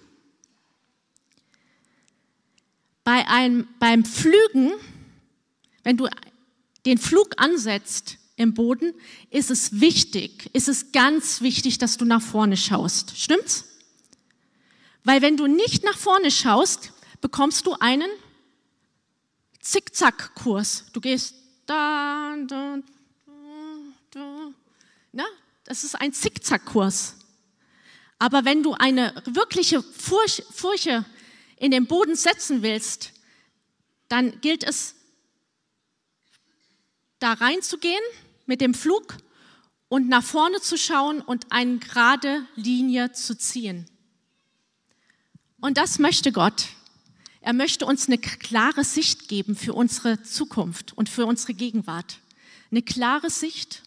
Bei 3.02 3.26
einem, 3.26 3.66
beim 3.80 4.04
Flügen, 4.04 4.72
wenn 5.82 5.96
du 5.96 6.08
den 6.86 6.98
Flug 6.98 7.30
ansetzt 7.38 8.18
im 8.36 8.54
Boden, 8.54 8.92
ist 9.30 9.50
es 9.50 9.80
wichtig, 9.80 10.50
ist 10.52 10.68
es 10.68 10.92
ganz 10.92 11.40
wichtig, 11.40 11.78
dass 11.78 11.96
du 11.96 12.04
nach 12.04 12.22
vorne 12.22 12.56
schaust. 12.56 13.18
Stimmt's? 13.18 13.64
Weil 15.04 15.22
wenn 15.22 15.36
du 15.36 15.46
nicht 15.46 15.84
nach 15.84 15.98
vorne 15.98 16.30
schaust, 16.30 16.92
bekommst 17.24 17.64
du 17.64 17.74
einen 17.80 18.10
Zickzackkurs. 19.58 20.84
Du 20.92 21.00
gehst 21.00 21.34
da, 21.64 22.36
da, 22.46 22.80
da, 24.10 24.52
Na, 25.10 25.24
das 25.64 25.84
ist 25.84 25.94
ein 25.94 26.12
Zickzackkurs. 26.12 27.16
Aber 28.18 28.44
wenn 28.44 28.62
du 28.62 28.74
eine 28.74 29.14
wirkliche 29.24 29.82
Furche, 29.82 30.42
Furche 30.52 31.06
in 31.56 31.70
den 31.70 31.86
Boden 31.86 32.14
setzen 32.14 32.60
willst, 32.60 33.14
dann 34.08 34.42
gilt 34.42 34.62
es, 34.62 34.94
da 37.20 37.32
reinzugehen 37.32 38.04
mit 38.44 38.60
dem 38.60 38.74
Flug 38.74 39.16
und 39.88 40.10
nach 40.10 40.22
vorne 40.22 40.60
zu 40.60 40.76
schauen 40.76 41.22
und 41.22 41.50
eine 41.52 41.78
gerade 41.78 42.46
Linie 42.54 43.12
zu 43.12 43.34
ziehen. 43.38 43.88
Und 45.62 45.78
das 45.78 45.98
möchte 45.98 46.30
Gott. 46.30 46.66
Er 47.44 47.52
möchte 47.52 47.84
uns 47.84 48.06
eine 48.06 48.16
klare 48.16 48.84
Sicht 48.84 49.28
geben 49.28 49.54
für 49.54 49.74
unsere 49.74 50.22
Zukunft 50.22 50.96
und 50.96 51.10
für 51.10 51.26
unsere 51.26 51.52
Gegenwart. 51.52 52.20
Eine 52.70 52.80
klare 52.80 53.28
Sicht. 53.28 53.82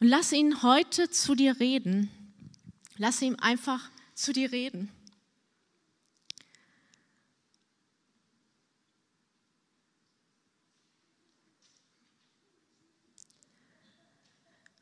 Und 0.00 0.08
lass 0.08 0.32
ihn 0.32 0.64
heute 0.64 1.08
zu 1.08 1.36
dir 1.36 1.60
reden. 1.60 2.10
Lass 2.96 3.22
ihn 3.22 3.36
einfach 3.36 3.88
zu 4.16 4.32
dir 4.32 4.50
reden. 4.50 4.90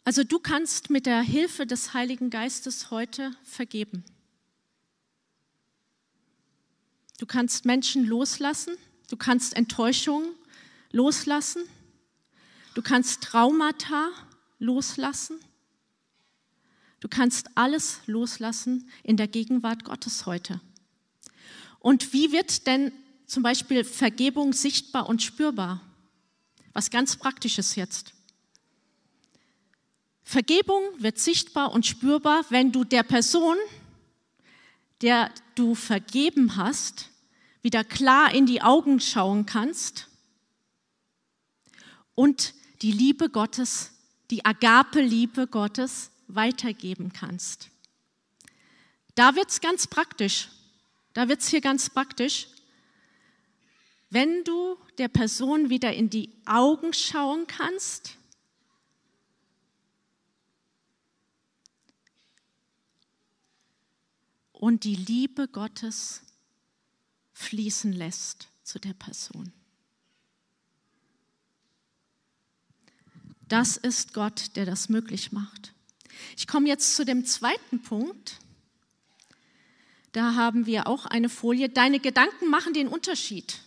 Also 0.04 0.24
du 0.24 0.38
kannst 0.38 0.88
mit 0.88 1.04
der 1.04 1.20
Hilfe 1.20 1.66
des 1.66 1.92
Heiligen 1.92 2.30
Geistes 2.30 2.90
heute 2.90 3.36
vergeben. 3.44 4.04
Du 7.24 7.28
kannst 7.28 7.64
Menschen 7.64 8.04
loslassen, 8.04 8.76
du 9.08 9.16
kannst 9.16 9.56
Enttäuschungen 9.56 10.34
loslassen, 10.92 11.62
du 12.74 12.82
kannst 12.82 13.22
Traumata 13.22 14.10
loslassen, 14.58 15.40
du 17.00 17.08
kannst 17.08 17.48
alles 17.54 18.00
loslassen 18.04 18.90
in 19.02 19.16
der 19.16 19.26
Gegenwart 19.26 19.84
Gottes 19.84 20.26
heute. 20.26 20.60
Und 21.78 22.12
wie 22.12 22.30
wird 22.30 22.66
denn 22.66 22.92
zum 23.26 23.42
Beispiel 23.42 23.84
Vergebung 23.84 24.52
sichtbar 24.52 25.08
und 25.08 25.22
spürbar? 25.22 25.80
Was 26.74 26.90
ganz 26.90 27.16
Praktisches 27.16 27.74
jetzt. 27.74 28.12
Vergebung 30.24 30.82
wird 30.98 31.18
sichtbar 31.18 31.72
und 31.72 31.86
spürbar, 31.86 32.44
wenn 32.50 32.70
du 32.70 32.84
der 32.84 33.02
Person, 33.02 33.56
der 35.00 35.30
du 35.54 35.74
vergeben 35.74 36.56
hast, 36.56 37.08
wieder 37.64 37.82
klar 37.82 38.34
in 38.34 38.44
die 38.44 38.60
Augen 38.60 39.00
schauen 39.00 39.46
kannst 39.46 40.08
und 42.14 42.52
die 42.82 42.92
Liebe 42.92 43.30
Gottes, 43.30 43.90
die 44.30 44.44
Agape-Liebe 44.44 45.46
Gottes 45.46 46.10
weitergeben 46.28 47.14
kannst. 47.14 47.70
Da 49.14 49.34
wird 49.34 49.48
es 49.48 49.62
ganz 49.62 49.86
praktisch. 49.86 50.50
Da 51.14 51.26
wird 51.28 51.40
es 51.40 51.48
hier 51.48 51.62
ganz 51.62 51.88
praktisch. 51.88 52.48
Wenn 54.10 54.44
du 54.44 54.76
der 54.98 55.08
Person 55.08 55.70
wieder 55.70 55.94
in 55.94 56.10
die 56.10 56.30
Augen 56.44 56.92
schauen 56.92 57.46
kannst 57.46 58.18
und 64.52 64.84
die 64.84 64.96
Liebe 64.96 65.48
Gottes 65.48 66.23
fließen 67.44 67.92
lässt 67.92 68.48
zu 68.64 68.78
der 68.78 68.94
Person. 68.94 69.52
Das 73.48 73.76
ist 73.76 74.14
Gott, 74.14 74.56
der 74.56 74.64
das 74.64 74.88
möglich 74.88 75.30
macht. 75.30 75.72
Ich 76.36 76.46
komme 76.46 76.68
jetzt 76.68 76.96
zu 76.96 77.04
dem 77.04 77.26
zweiten 77.26 77.82
Punkt. 77.82 78.38
Da 80.12 80.34
haben 80.34 80.66
wir 80.66 80.86
auch 80.86 81.06
eine 81.06 81.28
Folie. 81.28 81.68
Deine 81.68 82.00
Gedanken 82.00 82.48
machen 82.48 82.72
den 82.72 82.88
Unterschied 82.88 83.60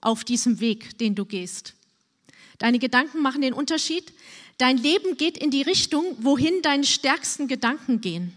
auf 0.00 0.22
diesem 0.22 0.60
Weg, 0.60 0.98
den 0.98 1.14
du 1.14 1.24
gehst. 1.24 1.74
Deine 2.58 2.78
Gedanken 2.78 3.22
machen 3.22 3.42
den 3.42 3.54
Unterschied. 3.54 4.12
Dein 4.58 4.78
Leben 4.78 5.16
geht 5.16 5.36
in 5.36 5.50
die 5.50 5.62
Richtung, 5.62 6.04
wohin 6.20 6.62
deine 6.62 6.84
stärksten 6.84 7.48
Gedanken 7.48 8.00
gehen. 8.00 8.32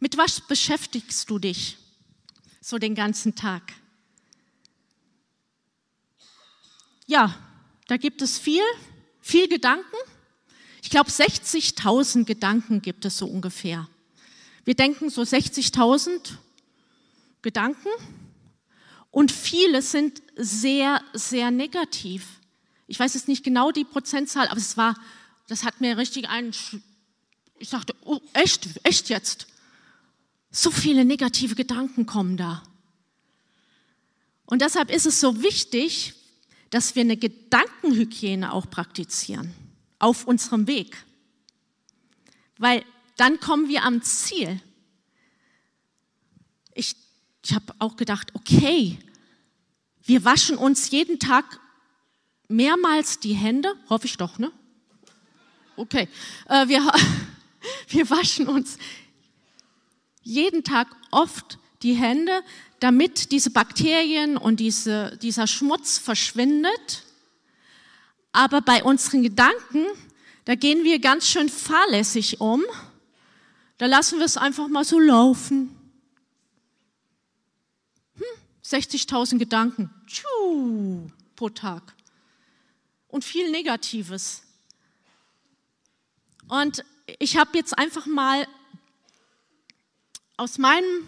Mit 0.00 0.18
was 0.18 0.40
beschäftigst 0.40 1.30
du 1.30 1.38
dich 1.38 1.78
so 2.64 2.78
den 2.78 2.94
ganzen 2.94 3.34
Tag? 3.34 3.74
Ja, 7.06 7.38
da 7.88 7.98
gibt 7.98 8.22
es 8.22 8.38
viel, 8.38 8.62
viel 9.20 9.48
Gedanken. 9.48 9.96
Ich 10.82 10.88
glaube, 10.88 11.10
60.000 11.10 12.24
Gedanken 12.24 12.80
gibt 12.80 13.04
es 13.04 13.18
so 13.18 13.26
ungefähr. 13.26 13.86
Wir 14.64 14.74
denken 14.74 15.10
so 15.10 15.20
60.000 15.20 16.38
Gedanken 17.42 17.90
und 19.10 19.30
viele 19.30 19.82
sind 19.82 20.22
sehr, 20.34 21.02
sehr 21.12 21.50
negativ. 21.50 22.40
Ich 22.86 22.98
weiß 22.98 23.12
jetzt 23.12 23.28
nicht 23.28 23.44
genau 23.44 23.72
die 23.72 23.84
Prozentzahl, 23.84 24.48
aber 24.48 24.56
es 24.56 24.78
war, 24.78 24.94
das 25.48 25.64
hat 25.64 25.82
mir 25.82 25.98
richtig 25.98 26.30
einen, 26.30 26.54
ich 27.58 27.68
dachte, 27.68 27.94
oh, 28.06 28.20
echt, 28.32 28.66
echt 28.84 29.10
jetzt? 29.10 29.48
So 30.56 30.70
viele 30.70 31.04
negative 31.04 31.56
Gedanken 31.56 32.06
kommen 32.06 32.36
da. 32.36 32.62
Und 34.46 34.62
deshalb 34.62 34.88
ist 34.88 35.04
es 35.04 35.18
so 35.18 35.42
wichtig, 35.42 36.14
dass 36.70 36.94
wir 36.94 37.00
eine 37.00 37.16
Gedankenhygiene 37.16 38.52
auch 38.52 38.70
praktizieren 38.70 39.52
auf 39.98 40.28
unserem 40.28 40.68
Weg. 40.68 40.96
Weil 42.56 42.84
dann 43.16 43.40
kommen 43.40 43.68
wir 43.68 43.82
am 43.82 44.00
Ziel. 44.02 44.60
Ich, 46.72 46.94
ich 47.42 47.52
habe 47.52 47.74
auch 47.80 47.96
gedacht, 47.96 48.32
okay, 48.34 48.96
wir 50.04 50.24
waschen 50.24 50.56
uns 50.56 50.90
jeden 50.90 51.18
Tag 51.18 51.58
mehrmals 52.46 53.18
die 53.18 53.34
Hände, 53.34 53.74
hoffe 53.90 54.06
ich 54.06 54.18
doch, 54.18 54.38
ne? 54.38 54.52
Okay, 55.74 56.08
äh, 56.48 56.68
wir, 56.68 56.92
wir 57.88 58.08
waschen 58.08 58.46
uns 58.46 58.78
jeden 60.24 60.64
Tag 60.64 60.88
oft 61.10 61.58
die 61.82 61.94
Hände, 61.94 62.42
damit 62.80 63.30
diese 63.30 63.50
Bakterien 63.50 64.36
und 64.36 64.58
diese, 64.58 65.16
dieser 65.18 65.46
Schmutz 65.46 65.98
verschwindet. 65.98 67.04
Aber 68.32 68.60
bei 68.62 68.82
unseren 68.82 69.22
Gedanken, 69.22 69.86
da 70.44 70.56
gehen 70.56 70.82
wir 70.82 70.98
ganz 70.98 71.28
schön 71.28 71.48
fahrlässig 71.48 72.40
um. 72.40 72.64
Da 73.78 73.86
lassen 73.86 74.18
wir 74.18 74.26
es 74.26 74.36
einfach 74.36 74.68
mal 74.68 74.84
so 74.84 74.98
laufen. 74.98 75.76
Hm, 78.16 78.24
60.000 78.64 79.38
Gedanken 79.38 79.90
Tschuh, 80.06 81.10
pro 81.36 81.50
Tag. 81.50 81.94
Und 83.08 83.24
viel 83.24 83.50
Negatives. 83.50 84.42
Und 86.48 86.84
ich 87.18 87.36
habe 87.36 87.56
jetzt 87.56 87.78
einfach 87.78 88.06
mal 88.06 88.46
aus 90.36 90.58
meinem, 90.58 91.06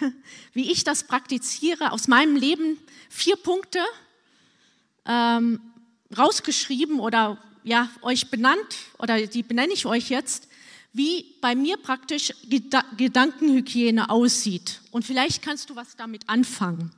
wie 0.52 0.70
ich 0.70 0.84
das 0.84 1.04
praktiziere, 1.04 1.92
aus 1.92 2.08
meinem 2.08 2.36
Leben 2.36 2.78
vier 3.08 3.36
Punkte 3.36 3.80
ähm, 5.06 5.60
rausgeschrieben 6.16 7.00
oder 7.00 7.38
ja, 7.64 7.90
euch 8.02 8.30
benannt 8.30 8.76
oder 8.98 9.26
die 9.26 9.42
benenne 9.42 9.72
ich 9.72 9.86
euch 9.86 10.10
jetzt, 10.10 10.48
wie 10.92 11.36
bei 11.40 11.54
mir 11.54 11.76
praktisch 11.78 12.34
Geda 12.44 12.84
Gedankenhygiene 12.96 14.10
aussieht. 14.10 14.80
Und 14.90 15.04
vielleicht 15.04 15.42
kannst 15.42 15.70
du 15.70 15.76
was 15.76 15.96
damit 15.96 16.28
anfangen. 16.28 16.92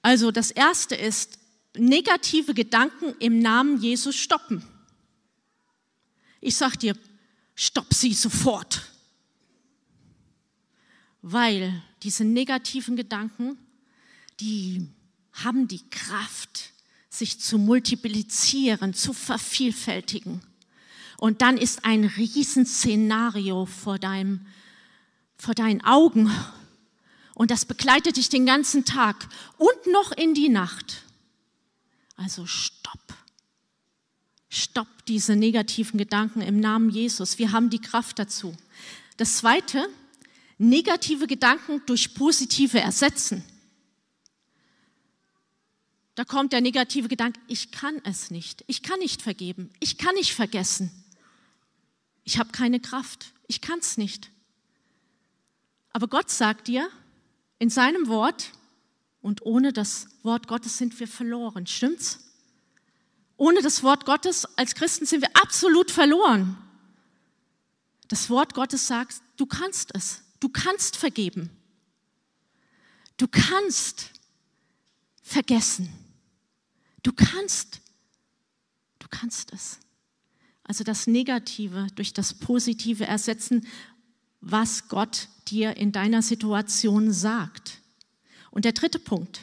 Also 0.00 0.30
das 0.30 0.50
erste 0.50 0.94
ist, 0.94 1.38
negative 1.76 2.54
Gedanken 2.54 3.14
im 3.18 3.38
Namen 3.40 3.80
Jesus 3.80 4.16
stoppen. 4.16 4.64
Ich 6.40 6.56
sag 6.56 6.76
dir, 6.76 6.96
stopp 7.54 7.92
sie 7.92 8.14
sofort 8.14 8.89
weil 11.22 11.82
diese 12.02 12.24
negativen 12.24 12.96
Gedanken, 12.96 13.58
die 14.40 14.88
haben 15.32 15.68
die 15.68 15.88
Kraft, 15.90 16.72
sich 17.08 17.40
zu 17.40 17.58
multiplizieren, 17.58 18.94
zu 18.94 19.12
vervielfältigen. 19.12 20.40
Und 21.18 21.42
dann 21.42 21.58
ist 21.58 21.84
ein 21.84 22.04
Riesenszenario 22.04 23.66
vor, 23.66 23.98
deinem, 23.98 24.46
vor 25.36 25.54
deinen 25.54 25.82
Augen. 25.84 26.30
Und 27.34 27.50
das 27.50 27.64
begleitet 27.64 28.16
dich 28.16 28.28
den 28.28 28.46
ganzen 28.46 28.84
Tag 28.84 29.28
und 29.58 29.92
noch 29.92 30.12
in 30.12 30.34
die 30.34 30.48
Nacht. 30.48 31.02
Also 32.16 32.46
stopp. 32.46 32.98
Stopp 34.48 34.88
diese 35.06 35.36
negativen 35.36 35.98
Gedanken 35.98 36.40
im 36.40 36.58
Namen 36.60 36.90
Jesus. 36.90 37.38
Wir 37.38 37.52
haben 37.52 37.70
die 37.70 37.80
Kraft 37.80 38.18
dazu. 38.18 38.56
Das 39.16 39.36
Zweite, 39.36 39.88
negative 40.60 41.26
Gedanken 41.26 41.82
durch 41.86 42.14
positive 42.14 42.78
ersetzen. 42.78 43.42
Da 46.14 46.24
kommt 46.24 46.52
der 46.52 46.60
negative 46.60 47.08
Gedanke, 47.08 47.40
ich 47.48 47.72
kann 47.72 47.98
es 48.04 48.30
nicht, 48.30 48.62
ich 48.66 48.82
kann 48.82 48.98
nicht 48.98 49.22
vergeben, 49.22 49.70
ich 49.80 49.96
kann 49.96 50.14
nicht 50.16 50.34
vergessen, 50.34 50.90
ich 52.24 52.38
habe 52.38 52.52
keine 52.52 52.78
Kraft, 52.78 53.32
ich 53.46 53.62
kann 53.62 53.78
es 53.78 53.96
nicht. 53.96 54.30
Aber 55.92 56.08
Gott 56.08 56.30
sagt 56.30 56.68
dir 56.68 56.90
in 57.58 57.70
seinem 57.70 58.08
Wort, 58.08 58.52
und 59.22 59.42
ohne 59.42 59.72
das 59.72 60.08
Wort 60.22 60.46
Gottes 60.46 60.76
sind 60.76 60.98
wir 61.00 61.08
verloren, 61.08 61.66
stimmt's? 61.66 62.20
Ohne 63.36 63.62
das 63.62 63.82
Wort 63.82 64.04
Gottes 64.04 64.44
als 64.58 64.74
Christen 64.74 65.06
sind 65.06 65.22
wir 65.22 65.30
absolut 65.34 65.90
verloren. 65.90 66.58
Das 68.08 68.28
Wort 68.28 68.52
Gottes 68.52 68.86
sagt, 68.86 69.22
du 69.38 69.46
kannst 69.46 69.94
es. 69.94 70.22
Du 70.40 70.48
kannst 70.48 70.96
vergeben. 70.96 71.50
Du 73.16 73.28
kannst 73.28 74.10
vergessen. 75.22 75.90
Du 77.02 77.12
kannst. 77.12 77.80
Du 78.98 79.06
kannst 79.10 79.52
es. 79.52 79.78
Also 80.64 80.84
das 80.84 81.06
Negative 81.06 81.88
durch 81.94 82.12
das 82.14 82.34
Positive 82.34 83.04
ersetzen, 83.04 83.66
was 84.40 84.88
Gott 84.88 85.28
dir 85.48 85.76
in 85.76 85.92
deiner 85.92 86.22
Situation 86.22 87.12
sagt. 87.12 87.80
Und 88.50 88.64
der 88.64 88.72
dritte 88.72 88.98
Punkt, 88.98 89.40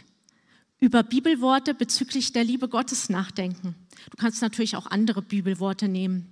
über 0.79 1.03
Bibelworte 1.03 1.73
bezüglich 1.73 2.33
der 2.33 2.43
Liebe 2.43 2.69
Gottes 2.69 3.09
nachdenken. 3.09 3.75
Du 4.09 4.17
kannst 4.17 4.41
natürlich 4.41 4.75
auch 4.75 4.85
andere 4.87 5.21
Bibelworte 5.21 5.87
nehmen. 5.87 6.31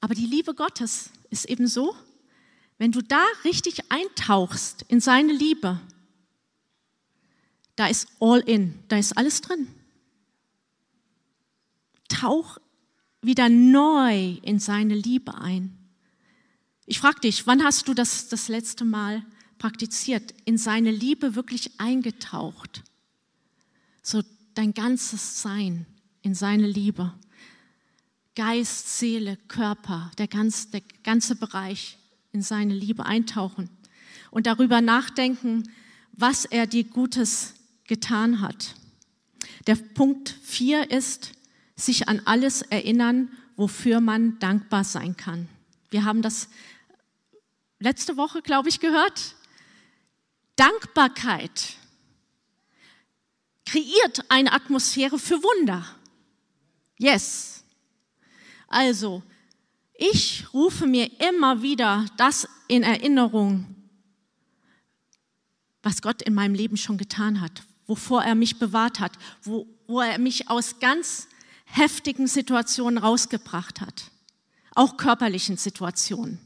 Aber 0.00 0.14
die 0.14 0.26
Liebe 0.26 0.54
Gottes 0.54 1.10
ist 1.30 1.46
eben 1.46 1.66
so, 1.66 1.94
wenn 2.78 2.92
du 2.92 3.02
da 3.02 3.24
richtig 3.44 3.90
eintauchst 3.90 4.82
in 4.88 5.00
seine 5.00 5.32
Liebe, 5.32 5.80
da 7.76 7.86
ist 7.86 8.08
all 8.20 8.40
in, 8.40 8.78
da 8.88 8.98
ist 8.98 9.16
alles 9.16 9.40
drin. 9.40 9.68
Tauch 12.08 12.58
wieder 13.22 13.48
neu 13.48 14.36
in 14.42 14.58
seine 14.58 14.94
Liebe 14.94 15.34
ein. 15.34 15.78
Ich 16.86 16.98
frage 16.98 17.20
dich, 17.20 17.46
wann 17.46 17.62
hast 17.64 17.88
du 17.88 17.94
das 17.94 18.28
das 18.28 18.48
letzte 18.48 18.84
Mal 18.84 19.24
praktiziert, 19.58 20.34
in 20.44 20.58
seine 20.58 20.90
Liebe 20.90 21.34
wirklich 21.34 21.80
eingetaucht? 21.80 22.82
So 24.02 24.22
dein 24.54 24.74
ganzes 24.74 25.40
Sein 25.40 25.86
in 26.22 26.34
seine 26.34 26.66
Liebe. 26.66 27.14
Geist, 28.34 28.98
Seele, 28.98 29.36
Körper, 29.48 30.10
der 30.18 30.26
ganze, 30.26 30.68
der 30.70 30.82
ganze 31.02 31.36
Bereich 31.36 31.98
in 32.32 32.42
seine 32.42 32.74
Liebe 32.74 33.04
eintauchen 33.06 33.70
und 34.30 34.46
darüber 34.46 34.80
nachdenken, 34.80 35.70
was 36.12 36.44
er 36.44 36.66
dir 36.66 36.84
Gutes 36.84 37.54
getan 37.84 38.40
hat. 38.40 38.74
Der 39.66 39.76
Punkt 39.76 40.30
vier 40.42 40.90
ist, 40.90 41.32
sich 41.76 42.08
an 42.08 42.22
alles 42.24 42.62
erinnern, 42.62 43.30
wofür 43.56 44.00
man 44.00 44.38
dankbar 44.38 44.84
sein 44.84 45.16
kann. 45.16 45.48
Wir 45.90 46.04
haben 46.04 46.22
das 46.22 46.48
letzte 47.78 48.16
Woche, 48.16 48.42
glaube 48.42 48.68
ich, 48.68 48.80
gehört. 48.80 49.36
Dankbarkeit 50.56 51.76
kreiert 53.66 54.24
eine 54.28 54.52
Atmosphäre 54.52 55.18
für 55.18 55.42
Wunder. 55.42 55.84
Yes. 56.98 57.64
Also, 58.68 59.22
ich 60.02 60.52
rufe 60.52 60.86
mir 60.86 61.10
immer 61.20 61.62
wieder 61.62 62.06
das 62.16 62.48
in 62.66 62.82
Erinnerung, 62.82 63.74
was 65.82 66.02
Gott 66.02 66.22
in 66.22 66.34
meinem 66.34 66.54
Leben 66.54 66.76
schon 66.76 66.98
getan 66.98 67.40
hat, 67.40 67.62
wovor 67.86 68.24
er 68.24 68.34
mich 68.34 68.58
bewahrt 68.58 68.98
hat, 68.98 69.12
wo, 69.42 69.66
wo 69.86 70.00
er 70.00 70.18
mich 70.18 70.48
aus 70.48 70.80
ganz 70.80 71.28
heftigen 71.64 72.26
Situationen 72.26 72.98
rausgebracht 72.98 73.80
hat, 73.80 74.10
auch 74.74 74.96
körperlichen 74.96 75.56
Situationen. 75.56 76.40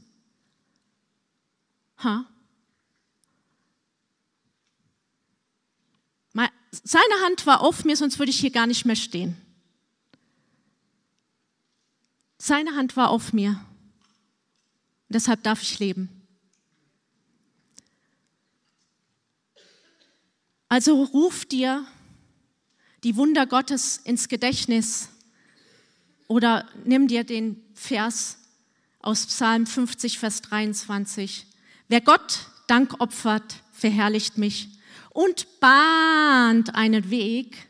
Ha? 1.97 2.25
Seine 6.83 7.13
Hand 7.25 7.47
war 7.47 7.61
auf 7.61 7.85
mir, 7.85 7.95
sonst 7.95 8.19
würde 8.19 8.29
ich 8.29 8.39
hier 8.39 8.51
gar 8.51 8.67
nicht 8.67 8.85
mehr 8.85 8.95
stehen. 8.95 9.35
Seine 12.47 12.77
Hand 12.77 12.95
war 12.95 13.09
auf 13.09 13.33
mir. 13.33 13.59
Deshalb 15.09 15.43
darf 15.43 15.61
ich 15.61 15.79
leben. 15.79 16.07
Also 20.69 21.03
ruf 21.03 21.43
dir 21.43 21.85
die 23.03 23.17
Wunder 23.17 23.47
Gottes 23.47 23.97
ins 23.97 24.29
Gedächtnis 24.29 25.09
oder 26.29 26.65
nimm 26.85 27.09
dir 27.09 27.25
den 27.25 27.61
Vers 27.73 28.37
aus 29.01 29.25
Psalm 29.25 29.67
50, 29.67 30.17
Vers 30.17 30.41
23. 30.43 31.47
Wer 31.89 31.99
Gott 31.99 32.47
Dank 32.67 33.01
opfert, 33.01 33.61
verherrlicht 33.73 34.37
mich 34.37 34.69
und 35.09 35.59
bahnt 35.59 36.75
einen 36.75 37.09
Weg. 37.09 37.67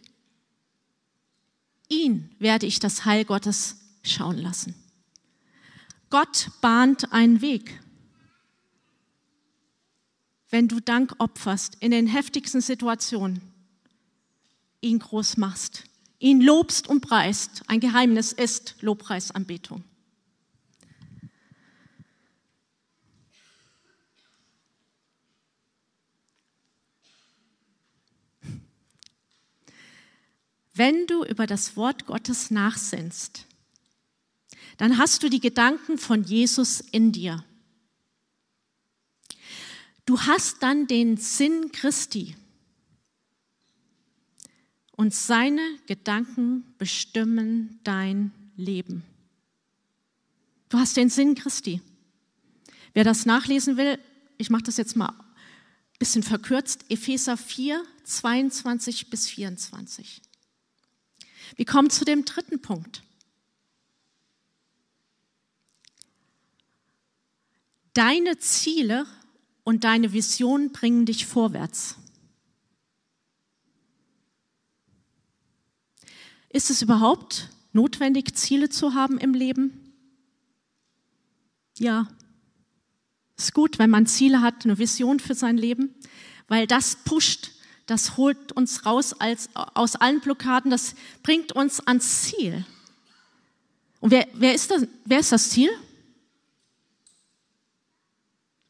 Ihn 1.89 2.29
werde 2.37 2.67
ich 2.67 2.77
das 2.77 3.05
Heil 3.05 3.25
Gottes 3.25 3.86
schauen 4.11 4.37
lassen. 4.37 4.75
Gott 6.09 6.49
bahnt 6.61 7.11
einen 7.11 7.41
Weg. 7.41 7.81
Wenn 10.49 10.67
du 10.67 10.79
Dank 10.79 11.13
opferst 11.17 11.75
in 11.79 11.91
den 11.91 12.07
heftigsten 12.07 12.61
Situationen, 12.61 13.41
ihn 14.81 14.99
groß 14.99 15.37
machst, 15.37 15.83
ihn 16.19 16.41
lobst 16.41 16.87
und 16.87 17.01
preist. 17.01 17.63
Ein 17.67 17.79
Geheimnis 17.79 18.31
ist 18.31 18.75
Lobpreisanbetung. 18.81 19.83
Wenn 30.73 31.07
du 31.07 31.25
über 31.25 31.47
das 31.47 31.75
Wort 31.75 32.05
Gottes 32.05 32.51
nachsinnst, 32.51 33.46
dann 34.77 34.97
hast 34.97 35.23
du 35.23 35.29
die 35.29 35.39
Gedanken 35.39 35.97
von 35.97 36.23
Jesus 36.23 36.79
in 36.79 37.11
dir. 37.11 37.43
Du 40.05 40.21
hast 40.21 40.63
dann 40.63 40.87
den 40.87 41.17
Sinn 41.17 41.71
Christi 41.71 42.35
und 44.95 45.13
seine 45.13 45.61
Gedanken 45.85 46.63
bestimmen 46.77 47.79
dein 47.83 48.31
Leben. 48.55 49.03
Du 50.69 50.77
hast 50.77 50.95
den 50.95 51.09
Sinn 51.09 51.35
Christi. 51.35 51.81
Wer 52.93 53.03
das 53.03 53.25
nachlesen 53.25 53.77
will, 53.77 53.99
ich 54.37 54.49
mache 54.49 54.63
das 54.63 54.77
jetzt 54.77 54.95
mal 54.95 55.09
ein 55.09 55.99
bisschen 55.99 56.23
verkürzt, 56.23 56.85
Epheser 56.89 57.37
4, 57.37 57.83
22 58.03 59.09
bis 59.09 59.27
24. 59.27 60.21
Wir 61.55 61.65
kommen 61.65 61.89
zu 61.89 62.05
dem 62.05 62.23
dritten 62.23 62.61
Punkt. 62.61 63.01
Deine 67.97 68.37
Ziele 68.37 69.07
und 69.63 69.83
deine 69.83 70.13
Vision 70.13 70.71
bringen 70.71 71.07
dich 71.07 71.25
vorwärts. 71.25 71.95
Ist 76.49 76.69
es 76.69 76.83
überhaupt 76.83 77.49
notwendig, 77.73 78.35
Ziele 78.35 78.69
zu 78.69 78.93
haben 78.93 79.17
im 79.17 79.33
Leben? 79.33 79.95
Ja. 81.79 82.07
Ist 83.35 83.55
gut, 83.55 83.79
wenn 83.79 83.89
man 83.89 84.05
Ziele 84.05 84.41
hat, 84.41 84.63
eine 84.63 84.77
Vision 84.77 85.19
für 85.19 85.33
sein 85.33 85.57
Leben, 85.57 85.95
weil 86.47 86.67
das 86.67 86.97
pusht, 86.97 87.49
das 87.87 88.15
holt 88.15 88.51
uns 88.51 88.85
raus 88.85 89.13
als, 89.13 89.49
aus 89.55 89.95
allen 89.95 90.21
Blockaden, 90.21 90.69
das 90.69 90.93
bringt 91.23 91.51
uns 91.51 91.79
ans 91.79 92.21
Ziel. 92.21 92.63
Und 94.01 94.11
wer, 94.11 94.27
wer, 94.33 94.53
ist, 94.53 94.69
das, 94.69 94.85
wer 95.03 95.19
ist 95.19 95.31
das 95.31 95.49
Ziel? 95.49 95.71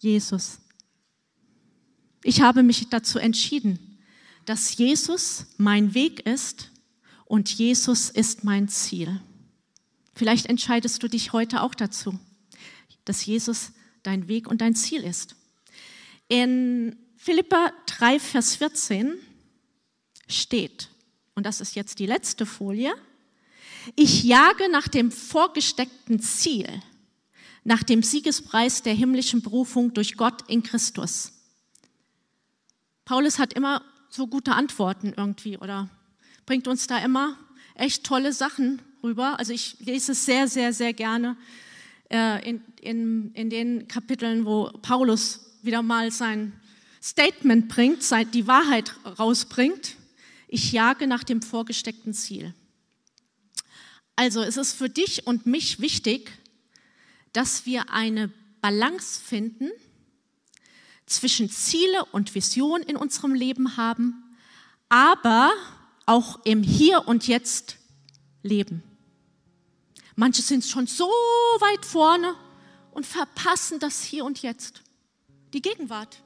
Jesus. 0.07 0.59
Ich 2.23 2.39
habe 2.41 2.63
mich 2.63 2.87
dazu 2.89 3.19
entschieden, 3.19 3.99
dass 4.45 4.77
Jesus 4.77 5.47
mein 5.57 5.93
Weg 5.93 6.25
ist 6.25 6.71
und 7.25 7.49
Jesus 7.49 8.09
ist 8.09 8.45
mein 8.45 8.69
Ziel. 8.69 9.19
Vielleicht 10.15 10.45
entscheidest 10.45 11.03
du 11.03 11.09
dich 11.09 11.33
heute 11.33 11.61
auch 11.61 11.75
dazu, 11.75 12.17
dass 13.03 13.25
Jesus 13.25 13.73
dein 14.03 14.29
Weg 14.29 14.47
und 14.47 14.61
dein 14.61 14.75
Ziel 14.75 15.03
ist. 15.03 15.35
In 16.29 16.95
Philippa 17.17 17.73
3, 17.87 18.19
Vers 18.19 18.55
14 18.55 19.13
steht, 20.29 20.89
und 21.35 21.45
das 21.45 21.59
ist 21.59 21.75
jetzt 21.75 21.99
die 21.99 22.05
letzte 22.05 22.45
Folie, 22.45 22.93
ich 23.97 24.23
jage 24.23 24.69
nach 24.71 24.87
dem 24.87 25.11
vorgesteckten 25.11 26.21
Ziel, 26.21 26.81
nach 27.67 27.83
dem 27.83 28.01
Siegespreis 28.01 28.81
der 28.81 28.93
himmlischen 28.93 29.41
Berufung 29.41 29.93
durch 29.93 30.15
Gott 30.15 30.49
in 30.49 30.63
Christus. 30.63 31.33
Paulus 33.03 33.39
hat 33.39 33.51
immer 33.51 33.83
so 34.09 34.25
gute 34.25 34.53
Antworten 34.53 35.13
irgendwie 35.17 35.57
oder 35.57 35.89
bringt 36.45 36.69
uns 36.69 36.87
da 36.87 36.97
immer 36.99 37.37
echt 37.75 38.05
tolle 38.05 38.31
Sachen 38.31 38.81
rüber. 39.03 39.37
Also 39.37 39.51
ich 39.51 39.75
lese 39.81 40.13
es 40.13 40.23
sehr, 40.23 40.47
sehr, 40.47 40.71
sehr 40.71 40.93
gerne 40.93 41.35
äh, 42.09 42.49
in, 42.49 42.61
in, 42.79 43.33
in 43.33 43.49
den 43.49 43.89
Kapiteln, 43.89 44.45
wo 44.45 44.69
Paulus 44.81 45.57
wieder 45.61 45.81
mal 45.81 46.09
sein 46.09 46.53
Statement 47.03 47.67
bringt, 47.67 47.99
die 48.33 48.47
Wahrheit 48.47 48.95
rausbringt. 49.19 49.97
Ich 50.47 50.71
jage 50.71 51.05
nach 51.05 51.25
dem 51.25 51.41
vorgesteckten 51.41 52.13
Ziel. 52.13 52.53
Also 54.15 54.41
es 54.41 54.55
ist 54.55 54.71
für 54.71 54.87
dich 54.87 55.27
und 55.27 55.45
mich 55.45 55.81
wichtig, 55.81 56.31
dass 57.37 57.67
wir 57.67 57.91
eine 57.91 58.29
Balance 58.61 59.21
finden 59.21 59.69
zwischen 61.05 61.51
Ziele 61.51 62.03
und 62.05 62.33
Vision 62.33 62.81
in 62.81 62.95
unserem 62.95 63.35
Leben 63.35 63.77
haben, 63.77 64.35
aber 64.89 65.51
auch 66.07 66.43
im 66.45 66.63
Hier 66.63 67.07
und 67.07 67.27
Jetzt 67.27 67.77
leben. 68.41 68.81
Manche 70.15 70.41
sind 70.41 70.65
schon 70.65 70.87
so 70.87 71.05
weit 71.05 71.85
vorne 71.85 72.33
und 72.89 73.05
verpassen 73.05 73.77
das 73.77 74.01
Hier 74.01 74.25
und 74.25 74.41
Jetzt, 74.41 74.81
die 75.53 75.61
Gegenwart. 75.61 76.23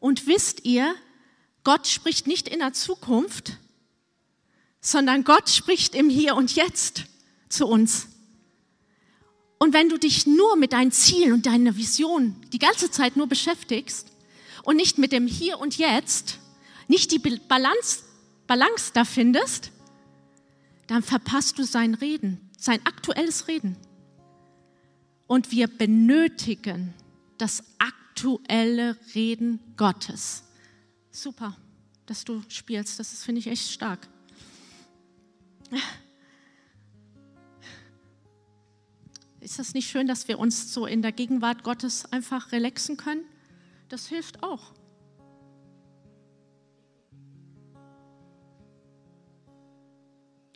Und 0.00 0.26
wisst 0.26 0.64
ihr, 0.64 0.92
Gott 1.62 1.86
spricht 1.86 2.26
nicht 2.26 2.48
in 2.48 2.58
der 2.58 2.72
Zukunft, 2.72 3.58
sondern 4.80 5.22
Gott 5.22 5.48
spricht 5.48 5.94
im 5.94 6.10
Hier 6.10 6.34
und 6.34 6.56
Jetzt 6.56 7.04
zu 7.48 7.68
uns. 7.68 8.08
Und 9.62 9.74
wenn 9.74 9.90
du 9.90 9.98
dich 9.98 10.26
nur 10.26 10.56
mit 10.56 10.72
deinen 10.72 10.90
Zielen 10.90 11.34
und 11.34 11.44
deiner 11.44 11.76
Vision 11.76 12.34
die 12.50 12.58
ganze 12.58 12.90
Zeit 12.90 13.16
nur 13.16 13.26
beschäftigst 13.26 14.10
und 14.64 14.76
nicht 14.76 14.96
mit 14.96 15.12
dem 15.12 15.26
Hier 15.26 15.60
und 15.60 15.76
Jetzt, 15.76 16.38
nicht 16.88 17.12
die 17.12 17.18
Balance, 17.18 18.00
Balance 18.46 18.90
da 18.94 19.04
findest, 19.04 19.70
dann 20.86 21.02
verpasst 21.02 21.58
du 21.58 21.64
sein 21.64 21.92
Reden, 21.92 22.50
sein 22.56 22.80
aktuelles 22.86 23.48
Reden. 23.48 23.76
Und 25.26 25.50
wir 25.52 25.68
benötigen 25.68 26.94
das 27.36 27.62
aktuelle 27.78 28.96
Reden 29.14 29.60
Gottes. 29.76 30.42
Super, 31.10 31.54
dass 32.06 32.24
du 32.24 32.42
spielst, 32.48 32.98
das 32.98 33.22
finde 33.22 33.40
ich 33.40 33.46
echt 33.46 33.70
stark. 33.70 34.08
Ist 39.40 39.58
das 39.58 39.72
nicht 39.72 39.88
schön, 39.88 40.06
dass 40.06 40.28
wir 40.28 40.38
uns 40.38 40.72
so 40.72 40.86
in 40.86 41.00
der 41.00 41.12
Gegenwart 41.12 41.64
Gottes 41.64 42.04
einfach 42.12 42.52
relaxen 42.52 42.96
können? 42.96 43.24
Das 43.88 44.06
hilft 44.06 44.42
auch. 44.42 44.74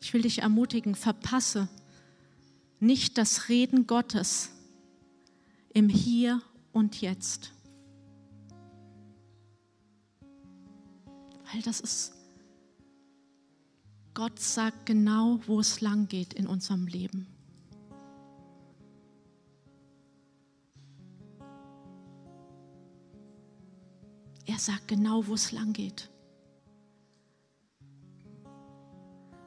Ich 0.00 0.12
will 0.12 0.22
dich 0.22 0.42
ermutigen, 0.42 0.94
verpasse 0.94 1.68
nicht 2.78 3.16
das 3.16 3.48
Reden 3.48 3.86
Gottes 3.86 4.50
im 5.72 5.88
Hier 5.88 6.42
und 6.72 7.00
Jetzt. 7.00 7.52
Weil 11.50 11.62
das 11.62 11.80
ist, 11.80 12.12
Gott 14.12 14.38
sagt 14.38 14.84
genau, 14.84 15.40
wo 15.46 15.58
es 15.58 15.80
lang 15.80 16.06
geht 16.06 16.34
in 16.34 16.46
unserem 16.46 16.86
Leben. 16.86 17.33
Er 24.54 24.60
sagt 24.60 24.86
genau, 24.86 25.26
wo 25.26 25.34
es 25.34 25.50
lang 25.50 25.72
geht. 25.72 26.08